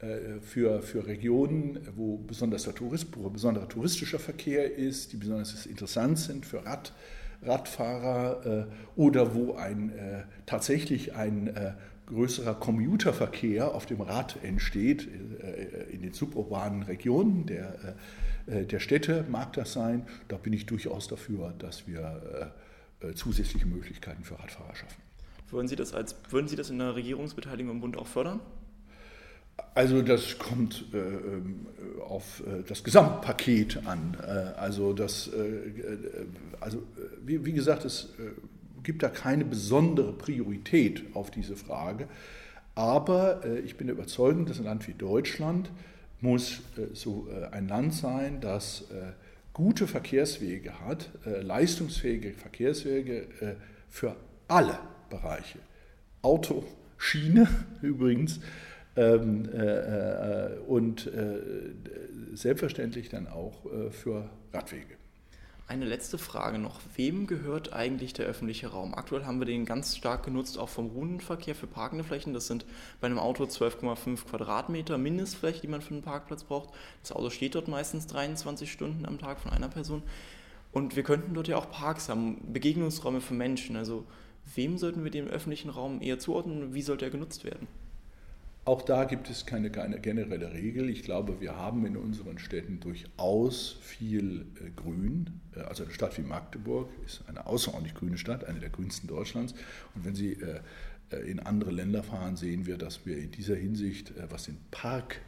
Äh, 0.00 0.40
für, 0.40 0.80
für 0.80 1.06
Regionen, 1.06 1.78
wo 1.94 2.16
besonders 2.16 2.62
der 2.62 2.74
Tourist, 2.74 3.08
wo 3.16 3.28
besonderer 3.28 3.68
touristischer 3.68 4.18
Verkehr 4.18 4.74
ist, 4.74 5.12
die 5.12 5.18
besonders 5.18 5.66
interessant 5.66 6.18
sind 6.18 6.46
für 6.46 6.64
Rad, 6.64 6.94
Radfahrer 7.42 8.66
äh, 8.66 8.98
oder 8.98 9.34
wo 9.34 9.54
ein, 9.54 9.90
äh, 9.90 10.22
tatsächlich 10.46 11.14
ein 11.14 11.54
größerer 12.06 12.54
Commuterverkehr 12.54 13.72
auf 13.72 13.86
dem 13.86 14.00
Rad 14.00 14.42
entsteht, 14.42 15.08
in 15.92 16.02
den 16.02 16.12
suburbanen 16.12 16.82
Regionen 16.82 17.46
der, 17.46 17.94
der 18.48 18.80
Städte 18.80 19.24
mag 19.30 19.52
das 19.52 19.72
sein. 19.74 20.08
Da 20.26 20.36
bin 20.36 20.52
ich 20.52 20.66
durchaus 20.66 21.06
dafür, 21.06 21.54
dass 21.60 21.86
wir 21.86 22.52
zusätzliche 23.14 23.66
Möglichkeiten 23.66 24.24
für 24.24 24.40
Radfahrer 24.40 24.74
schaffen. 24.74 25.00
Würden 25.50 25.68
Sie 25.68 25.76
das, 25.76 25.94
als, 25.94 26.16
würden 26.30 26.48
Sie 26.48 26.56
das 26.56 26.68
in 26.68 26.78
der 26.78 26.96
Regierungsbeteiligung 26.96 27.76
im 27.76 27.80
Bund 27.80 27.96
auch 27.96 28.08
fördern? 28.08 28.40
Also 29.74 30.02
das 30.02 30.38
kommt 30.38 30.84
äh, 30.92 30.98
ähm, 30.98 31.66
auf 32.06 32.40
äh, 32.40 32.62
das 32.66 32.84
Gesamtpaket 32.84 33.86
an. 33.86 34.16
Äh, 34.22 34.58
also, 34.58 34.92
das, 34.92 35.28
äh, 35.28 35.38
äh, 35.38 35.98
also 36.60 36.82
wie, 37.24 37.44
wie, 37.44 37.52
gesagt, 37.52 37.84
es 37.84 38.10
äh, 38.18 38.30
gibt 38.82 39.02
da 39.02 39.08
keine 39.08 39.44
besondere 39.44 40.12
Priorität 40.12 41.04
auf 41.14 41.30
diese 41.30 41.56
Frage. 41.56 42.08
Aber 42.74 43.42
ich 43.64 43.76
bin 43.76 43.88
der 43.88 43.96
Überzeugung, 43.96 44.46
dass 44.46 44.58
ein 44.58 44.64
Land 44.64 44.88
wie 44.88 44.94
Deutschland 44.94 45.70
muss 46.20 46.60
so 46.94 47.28
ein 47.50 47.68
Land 47.68 47.92
sein, 47.92 48.40
das 48.40 48.84
gute 49.52 49.86
Verkehrswege 49.86 50.80
hat, 50.80 51.10
leistungsfähige 51.24 52.32
Verkehrswege 52.32 53.26
für 53.90 54.16
alle 54.48 54.78
Bereiche. 55.10 55.58
Auto, 56.22 56.64
Schiene 56.96 57.48
übrigens, 57.82 58.40
ähm, 59.00 59.48
äh, 59.52 59.56
äh, 59.56 60.58
und 60.66 61.06
äh, 61.06 61.40
selbstverständlich 62.34 63.08
dann 63.08 63.26
auch 63.26 63.64
äh, 63.64 63.90
für 63.90 64.28
Radwege. 64.52 64.96
Eine 65.66 65.86
letzte 65.86 66.18
Frage 66.18 66.58
noch. 66.58 66.80
Wem 66.96 67.26
gehört 67.26 67.72
eigentlich 67.72 68.12
der 68.12 68.26
öffentliche 68.26 68.66
Raum? 68.66 68.92
Aktuell 68.92 69.24
haben 69.24 69.38
wir 69.38 69.46
den 69.46 69.64
ganz 69.64 69.96
stark 69.96 70.24
genutzt, 70.24 70.58
auch 70.58 70.68
vom 70.68 70.88
Rundenverkehr 70.88 71.54
für 71.54 71.68
parkende 71.68 72.04
Flächen. 72.04 72.34
Das 72.34 72.48
sind 72.48 72.66
bei 73.00 73.06
einem 73.06 73.20
Auto 73.20 73.44
12,5 73.44 74.26
Quadratmeter 74.26 74.98
Mindestfläche, 74.98 75.60
die 75.60 75.68
man 75.68 75.80
für 75.80 75.94
einen 75.94 76.02
Parkplatz 76.02 76.42
braucht. 76.44 76.74
Das 77.02 77.12
Auto 77.12 77.30
steht 77.30 77.54
dort 77.54 77.68
meistens 77.68 78.08
23 78.08 78.70
Stunden 78.70 79.06
am 79.06 79.18
Tag 79.18 79.38
von 79.38 79.52
einer 79.52 79.68
Person. 79.68 80.02
Und 80.72 80.96
wir 80.96 81.04
könnten 81.04 81.34
dort 81.34 81.48
ja 81.48 81.56
auch 81.56 81.70
Parks 81.70 82.08
haben, 82.08 82.52
Begegnungsräume 82.52 83.20
für 83.20 83.34
Menschen. 83.34 83.76
Also 83.76 84.04
wem 84.56 84.76
sollten 84.76 85.04
wir 85.04 85.10
den 85.12 85.28
öffentlichen 85.28 85.70
Raum 85.70 86.02
eher 86.02 86.18
zuordnen? 86.18 86.74
Wie 86.74 86.82
sollte 86.82 87.04
er 87.04 87.10
genutzt 87.12 87.44
werden? 87.44 87.68
Auch 88.70 88.82
da 88.82 89.02
gibt 89.02 89.28
es 89.28 89.46
keine, 89.46 89.68
keine, 89.68 89.98
generelle 89.98 90.52
Regel. 90.52 90.90
Ich 90.90 91.02
glaube, 91.02 91.40
wir 91.40 91.56
haben 91.56 91.84
in 91.86 91.96
unseren 91.96 92.38
Städten 92.38 92.78
durchaus 92.78 93.78
viel 93.80 94.46
äh, 94.64 94.70
Grün. 94.76 95.40
Äh, 95.56 95.62
also 95.62 95.82
eine 95.82 95.92
Stadt 95.92 96.16
wie 96.18 96.22
Magdeburg 96.22 96.88
ist 97.04 97.24
eine 97.26 97.46
außerordentlich 97.46 97.96
grüne 97.96 98.16
Stadt, 98.16 98.44
eine 98.44 98.60
der 98.60 98.70
grünsten 98.70 99.08
Deutschlands. 99.08 99.54
Und 99.96 100.04
wenn 100.04 100.14
Sie 100.14 100.34
äh, 100.34 100.60
in 101.28 101.40
andere 101.40 101.72
Länder 101.72 102.04
fahren, 102.04 102.36
sehen 102.36 102.64
wir, 102.64 102.78
dass 102.78 103.04
wir 103.04 103.18
in 103.18 103.32
dieser 103.32 103.56
Hinsicht, 103.56 104.12
was 104.30 104.44
den 104.44 104.58
Park, 104.70 105.20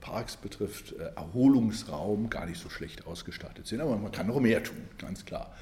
Parks 0.00 0.36
betrifft, 0.36 0.96
Erholungsraum 1.14 2.28
gar 2.28 2.46
nicht 2.46 2.60
so 2.60 2.68
schlecht 2.68 3.06
ausgestattet 3.06 3.68
sind. 3.68 3.80
Aber 3.80 3.96
man 3.98 4.10
kann 4.10 4.26
noch 4.26 4.40
mehr 4.40 4.64
tun, 4.64 4.78
ganz 4.98 5.24
klar. 5.24 5.54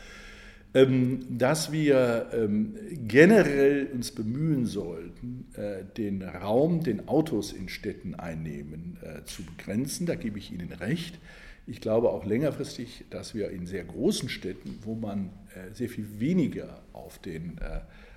Ähm, 0.73 1.27
dass 1.29 1.73
wir 1.73 2.29
ähm, 2.33 2.77
generell 3.09 3.89
uns 3.93 4.13
bemühen 4.13 4.67
sollten, 4.67 5.49
äh, 5.55 5.85
den 5.97 6.23
Raum, 6.23 6.85
den 6.85 7.09
Autos 7.09 7.53
in 7.53 7.69
Städten 7.69 8.15
einnehmen, 8.15 8.97
äh, 9.03 9.25
zu 9.25 9.43
begrenzen. 9.43 10.07
Da 10.07 10.15
gebe 10.15 10.39
ich 10.39 10.53
Ihnen 10.53 10.71
recht. 10.71 11.19
Ich 11.67 11.81
glaube 11.81 12.11
auch 12.11 12.25
längerfristig, 12.25 13.05
dass 13.11 13.35
wir 13.35 13.51
in 13.51 13.67
sehr 13.67 13.83
großen 13.83 14.29
Städten, 14.29 14.79
wo 14.83 14.95
man 14.95 15.31
äh, 15.57 15.75
sehr 15.75 15.89
viel 15.89 16.21
weniger 16.21 16.81
auf, 16.93 17.19
den, 17.19 17.59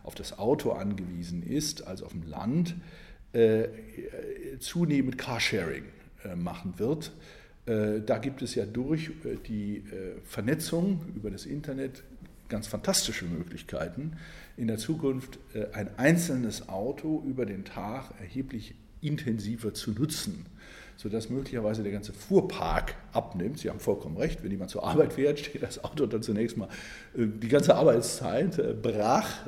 auf 0.03 0.13
das 0.13 0.37
Auto 0.37 0.71
angewiesen 0.71 1.41
ist 1.43 1.85
als 1.87 2.03
auf 2.03 2.11
dem 2.11 2.23
Land, 2.23 2.75
zunehmend 4.59 5.17
Carsharing 5.17 5.85
machen 6.35 6.75
wird. 6.77 7.11
Da 7.65 8.17
gibt 8.19 8.43
es 8.43 8.53
ja 8.53 8.65
durch 8.65 9.11
die 9.47 9.83
Vernetzung 10.23 11.01
über 11.15 11.31
das 11.31 11.45
Internet 11.45 12.03
ganz 12.53 12.67
fantastische 12.67 13.25
Möglichkeiten, 13.25 14.13
in 14.57 14.67
der 14.67 14.77
Zukunft 14.77 15.39
äh, 15.55 15.73
ein 15.73 15.89
einzelnes 15.97 16.69
Auto 16.69 17.23
über 17.25 17.47
den 17.47 17.65
Tag 17.65 18.11
erheblich 18.19 18.75
intensiver 19.01 19.73
zu 19.73 19.91
nutzen, 19.91 20.45
sodass 20.95 21.31
möglicherweise 21.31 21.81
der 21.81 21.91
ganze 21.91 22.13
Fuhrpark 22.13 22.93
abnimmt. 23.11 23.57
Sie 23.57 23.71
haben 23.71 23.79
vollkommen 23.79 24.17
recht, 24.17 24.43
wenn 24.43 24.51
jemand 24.51 24.69
zur 24.69 24.83
Arbeit 24.83 25.13
fährt, 25.13 25.39
steht 25.39 25.63
das 25.63 25.83
Auto 25.83 26.05
dann 26.05 26.21
zunächst 26.21 26.55
mal 26.55 26.69
äh, 27.17 27.25
die 27.25 27.47
ganze 27.47 27.73
Arbeitszeit 27.75 28.59
äh, 28.59 28.75
brach 28.79 29.47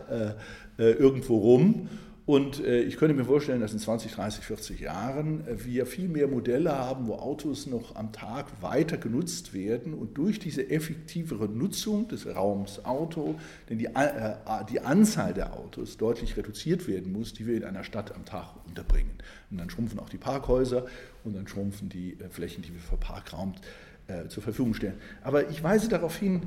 irgendwo 0.77 1.37
rum 1.37 1.87
und 2.25 2.59
äh, 2.65 2.81
ich 2.81 2.97
könnte 2.97 3.13
mir 3.13 3.25
vorstellen, 3.25 3.61
dass 3.61 3.73
in 3.73 3.77
20, 3.77 4.13
30, 4.13 4.43
40 4.43 4.79
Jahren 4.79 5.47
äh, 5.47 5.63
wir 5.63 5.85
viel 5.85 6.07
mehr 6.07 6.27
Modelle 6.27 6.75
haben, 6.75 7.05
wo 7.05 7.15
Autos 7.15 7.67
noch 7.67 7.95
am 7.95 8.13
Tag 8.13 8.47
weiter 8.61 8.97
genutzt 8.97 9.53
werden 9.53 9.93
und 9.93 10.17
durch 10.17 10.39
diese 10.39 10.71
effektivere 10.71 11.47
Nutzung 11.47 12.07
des 12.07 12.25
Raums 12.25 12.83
Auto, 12.83 13.35
denn 13.69 13.77
die, 13.77 13.85
äh, 13.85 14.35
die 14.71 14.79
Anzahl 14.79 15.35
der 15.35 15.53
Autos 15.53 15.97
deutlich 15.97 16.35
reduziert 16.35 16.87
werden 16.87 17.13
muss, 17.13 17.33
die 17.33 17.45
wir 17.45 17.57
in 17.57 17.63
einer 17.63 17.83
Stadt 17.83 18.15
am 18.15 18.25
Tag 18.25 18.55
unterbringen. 18.67 19.11
Und 19.51 19.59
dann 19.59 19.69
schrumpfen 19.69 19.99
auch 19.99 20.09
die 20.09 20.17
Parkhäuser 20.17 20.87
und 21.25 21.35
dann 21.35 21.47
schrumpfen 21.47 21.89
die 21.89 22.17
Flächen, 22.31 22.63
die 22.63 22.73
wir 22.73 22.81
für 22.81 22.97
Parkraum 22.97 23.53
zur 24.29 24.43
Verfügung 24.43 24.75
stellen. 24.75 24.97
Aber 25.23 25.49
ich 25.49 25.63
weise 25.63 25.89
darauf 25.89 26.15
hin, 26.15 26.43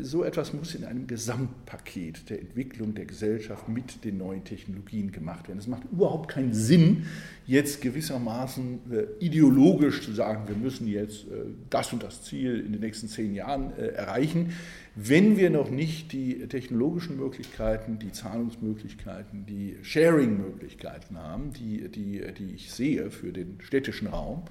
so 0.00 0.24
etwas 0.24 0.54
muss 0.54 0.74
in 0.74 0.84
einem 0.84 1.06
Gesamtpaket 1.06 2.30
der 2.30 2.40
Entwicklung 2.40 2.94
der 2.94 3.04
Gesellschaft 3.04 3.68
mit 3.68 4.04
den 4.04 4.16
neuen 4.18 4.44
Technologien 4.44 5.12
gemacht 5.12 5.48
werden. 5.48 5.58
Es 5.58 5.66
macht 5.66 5.82
überhaupt 5.92 6.30
keinen 6.30 6.54
Sinn, 6.54 7.06
jetzt 7.46 7.80
gewissermaßen 7.80 8.78
äh, 8.90 9.24
ideologisch 9.24 10.02
zu 10.02 10.12
sagen, 10.12 10.48
wir 10.48 10.56
müssen 10.56 10.88
jetzt 10.88 11.24
äh, 11.24 11.44
das 11.70 11.92
und 11.92 12.02
das 12.02 12.22
Ziel 12.22 12.60
in 12.60 12.72
den 12.72 12.80
nächsten 12.80 13.08
zehn 13.08 13.34
Jahren 13.34 13.72
äh, 13.76 13.88
erreichen, 13.88 14.52
wenn 14.94 15.36
wir 15.36 15.50
noch 15.50 15.70
nicht 15.70 16.12
die 16.12 16.48
technologischen 16.48 17.16
Möglichkeiten, 17.16 17.98
die 17.98 18.12
Zahlungsmöglichkeiten, 18.12 19.44
die 19.44 19.76
Sharing-Möglichkeiten 19.82 21.18
haben, 21.18 21.52
die, 21.52 21.88
die, 21.88 22.22
die 22.38 22.54
ich 22.54 22.72
sehe 22.72 23.10
für 23.10 23.32
den 23.32 23.58
städtischen 23.60 24.08
Raum. 24.08 24.44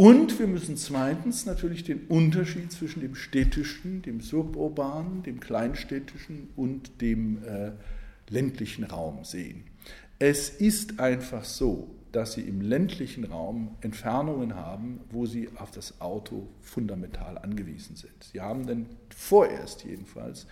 Und 0.00 0.38
wir 0.38 0.46
müssen 0.46 0.78
zweitens 0.78 1.44
natürlich 1.44 1.84
den 1.84 2.06
Unterschied 2.06 2.72
zwischen 2.72 3.02
dem 3.02 3.14
städtischen, 3.14 4.00
dem 4.00 4.22
suburbanen, 4.22 5.22
dem 5.24 5.40
kleinstädtischen 5.40 6.48
und 6.56 7.02
dem 7.02 7.44
äh, 7.44 7.72
ländlichen 8.30 8.84
Raum 8.84 9.24
sehen. 9.24 9.64
Es 10.18 10.48
ist 10.48 11.00
einfach 11.00 11.44
so, 11.44 11.90
dass 12.12 12.32
sie 12.32 12.40
im 12.40 12.62
ländlichen 12.62 13.24
Raum 13.24 13.76
Entfernungen 13.82 14.54
haben, 14.54 15.00
wo 15.10 15.26
sie 15.26 15.50
auf 15.56 15.70
das 15.70 16.00
Auto 16.00 16.48
fundamental 16.62 17.36
angewiesen 17.36 17.94
sind. 17.94 18.24
Sie 18.24 18.40
haben 18.40 18.66
dann 18.66 18.86
vorerst 19.14 19.84
jedenfalls 19.84 20.46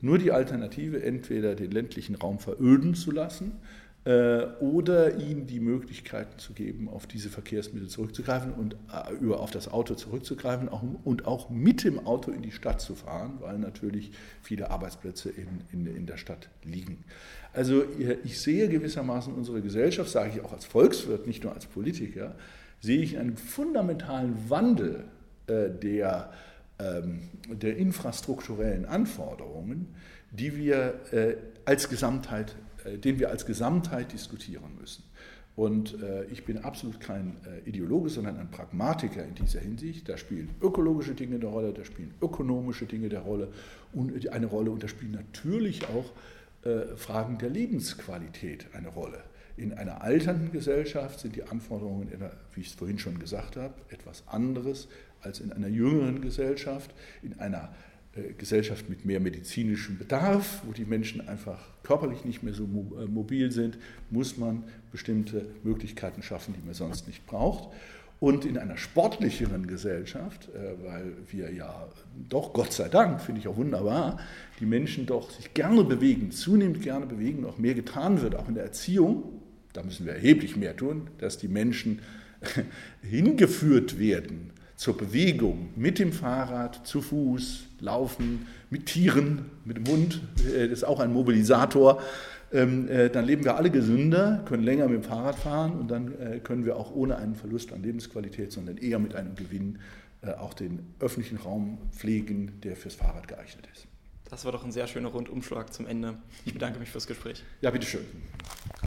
nur 0.00 0.18
die 0.18 0.32
Alternative, 0.32 1.00
entweder 1.00 1.54
den 1.54 1.70
ländlichen 1.70 2.16
Raum 2.16 2.40
veröden 2.40 2.96
zu 2.96 3.12
lassen 3.12 3.52
oder 4.02 5.18
ihnen 5.18 5.46
die 5.46 5.60
Möglichkeiten 5.60 6.38
zu 6.38 6.54
geben, 6.54 6.88
auf 6.88 7.06
diese 7.06 7.28
Verkehrsmittel 7.28 7.88
zurückzugreifen 7.88 8.52
und 8.52 8.74
äh, 8.74 9.12
über 9.20 9.40
auf 9.40 9.50
das 9.50 9.68
Auto 9.68 9.94
zurückzugreifen 9.94 10.68
und 10.68 11.26
auch 11.26 11.50
mit 11.50 11.84
dem 11.84 12.06
Auto 12.06 12.30
in 12.30 12.40
die 12.40 12.50
Stadt 12.50 12.80
zu 12.80 12.94
fahren, 12.94 13.34
weil 13.40 13.58
natürlich 13.58 14.12
viele 14.42 14.70
Arbeitsplätze 14.70 15.28
in, 15.28 15.60
in, 15.70 15.86
in 15.94 16.06
der 16.06 16.16
Stadt 16.16 16.48
liegen. 16.64 17.04
Also 17.52 17.84
ich 18.24 18.40
sehe 18.40 18.68
gewissermaßen 18.68 19.34
unsere 19.34 19.60
Gesellschaft, 19.60 20.10
sage 20.10 20.30
ich 20.34 20.40
auch 20.40 20.54
als 20.54 20.64
Volkswirt, 20.64 21.26
nicht 21.26 21.44
nur 21.44 21.52
als 21.52 21.66
Politiker, 21.66 22.36
sehe 22.80 23.02
ich 23.02 23.18
einen 23.18 23.36
fundamentalen 23.36 24.48
Wandel 24.48 25.04
äh, 25.46 25.68
der, 25.68 26.32
ähm, 26.78 27.20
der 27.50 27.76
infrastrukturellen 27.76 28.86
Anforderungen, 28.86 29.94
die 30.30 30.56
wir 30.56 31.00
äh, 31.12 31.36
als 31.66 31.88
Gesamtheit 31.88 32.52
äh, 32.52 32.69
den 33.02 33.18
wir 33.18 33.30
als 33.30 33.46
Gesamtheit 33.46 34.12
diskutieren 34.12 34.76
müssen. 34.78 35.04
Und 35.56 36.00
äh, 36.02 36.24
ich 36.26 36.44
bin 36.44 36.58
absolut 36.58 37.00
kein 37.00 37.36
äh, 37.44 37.68
Ideologe, 37.68 38.08
sondern 38.08 38.38
ein 38.38 38.50
Pragmatiker 38.50 39.24
in 39.24 39.34
dieser 39.34 39.60
Hinsicht. 39.60 40.08
Da 40.08 40.16
spielen 40.16 40.48
ökologische 40.62 41.14
Dinge 41.14 41.36
eine 41.36 41.46
Rolle, 41.46 41.72
da 41.72 41.84
spielen 41.84 42.14
ökonomische 42.22 42.86
Dinge 42.86 43.08
eine 44.32 44.46
Rolle 44.46 44.70
und 44.70 44.82
da 44.82 44.88
spielen 44.88 45.12
natürlich 45.12 45.86
auch 45.88 46.12
Fragen 46.96 47.38
der 47.38 47.48
Lebensqualität 47.48 48.66
eine 48.74 48.88
Rolle. 48.88 49.22
In 49.56 49.72
einer 49.72 50.02
alternden 50.02 50.52
Gesellschaft 50.52 51.20
sind 51.20 51.34
die 51.34 51.42
Anforderungen, 51.42 52.08
wie 52.54 52.60
ich 52.60 52.68
es 52.68 52.74
vorhin 52.74 52.98
schon 52.98 53.18
gesagt 53.18 53.56
habe, 53.56 53.74
etwas 53.88 54.24
anderes 54.26 54.88
als 55.22 55.40
in 55.40 55.52
einer 55.52 55.68
jüngeren 55.68 56.20
Gesellschaft. 56.20 56.90
In 57.22 57.38
einer 57.40 57.64
äh, 57.64 57.89
Gesellschaft 58.38 58.88
mit 58.88 59.04
mehr 59.04 59.20
medizinischem 59.20 59.96
Bedarf, 59.96 60.62
wo 60.66 60.72
die 60.72 60.84
Menschen 60.84 61.28
einfach 61.28 61.60
körperlich 61.84 62.24
nicht 62.24 62.42
mehr 62.42 62.54
so 62.54 62.64
äh, 62.64 63.06
mobil 63.06 63.52
sind, 63.52 63.78
muss 64.10 64.36
man 64.36 64.64
bestimmte 64.90 65.46
Möglichkeiten 65.62 66.22
schaffen, 66.22 66.54
die 66.54 66.64
man 66.64 66.74
sonst 66.74 67.06
nicht 67.06 67.24
braucht. 67.26 67.72
Und 68.18 68.44
in 68.44 68.58
einer 68.58 68.76
sportlicheren 68.76 69.66
Gesellschaft, 69.66 70.48
äh, 70.48 70.84
weil 70.84 71.12
wir 71.30 71.52
ja 71.52 71.88
doch, 72.28 72.52
Gott 72.52 72.72
sei 72.72 72.88
Dank, 72.88 73.20
finde 73.20 73.40
ich 73.40 73.48
auch 73.48 73.56
wunderbar, 73.56 74.18
die 74.58 74.66
Menschen 74.66 75.06
doch 75.06 75.30
sich 75.30 75.54
gerne 75.54 75.84
bewegen, 75.84 76.32
zunehmend 76.32 76.82
gerne 76.82 77.06
bewegen, 77.06 77.44
auch 77.44 77.58
mehr 77.58 77.74
getan 77.74 78.20
wird, 78.22 78.34
auch 78.34 78.48
in 78.48 78.56
der 78.56 78.64
Erziehung, 78.64 79.40
da 79.72 79.84
müssen 79.84 80.04
wir 80.04 80.14
erheblich 80.14 80.56
mehr 80.56 80.76
tun, 80.76 81.08
dass 81.18 81.38
die 81.38 81.48
Menschen 81.48 82.00
hingeführt 83.02 84.00
werden 84.00 84.50
zur 84.74 84.96
Bewegung 84.96 85.68
mit 85.76 85.98
dem 85.98 86.12
Fahrrad, 86.12 86.86
zu 86.86 87.02
Fuß, 87.02 87.69
Laufen, 87.80 88.46
mit 88.70 88.86
Tieren, 88.86 89.46
mit 89.64 89.76
dem 89.76 89.86
Hund, 89.86 90.20
äh, 90.54 90.68
das 90.68 90.78
ist 90.78 90.84
auch 90.84 91.00
ein 91.00 91.12
Mobilisator. 91.12 92.02
Ähm, 92.52 92.88
äh, 92.88 93.10
dann 93.10 93.26
leben 93.26 93.44
wir 93.44 93.56
alle 93.56 93.70
gesünder, 93.70 94.42
können 94.46 94.64
länger 94.64 94.88
mit 94.88 95.02
dem 95.02 95.04
Fahrrad 95.04 95.36
fahren 95.36 95.78
und 95.78 95.88
dann 95.88 96.18
äh, 96.20 96.40
können 96.40 96.64
wir 96.64 96.76
auch 96.76 96.92
ohne 96.92 97.16
einen 97.16 97.34
Verlust 97.34 97.72
an 97.72 97.82
Lebensqualität, 97.82 98.52
sondern 98.52 98.76
eher 98.76 98.98
mit 98.98 99.14
einem 99.14 99.34
Gewinn 99.34 99.78
auch 100.38 100.52
den 100.52 100.80
öffentlichen 101.00 101.38
Raum 101.38 101.78
pflegen, 101.92 102.60
der 102.62 102.76
fürs 102.76 102.94
Fahrrad 102.94 103.26
geeignet 103.26 103.66
ist. 103.72 103.86
Das 104.28 104.44
war 104.44 104.52
doch 104.52 104.62
ein 104.62 104.70
sehr 104.70 104.86
schöner 104.86 105.08
Rundumschlag 105.08 105.72
zum 105.72 105.86
Ende. 105.86 106.18
Ich 106.44 106.52
bedanke 106.52 106.78
mich 106.78 106.90
fürs 106.90 107.06
Gespräch. 107.06 107.42
Ja, 107.62 107.70
bitteschön. 107.70 108.04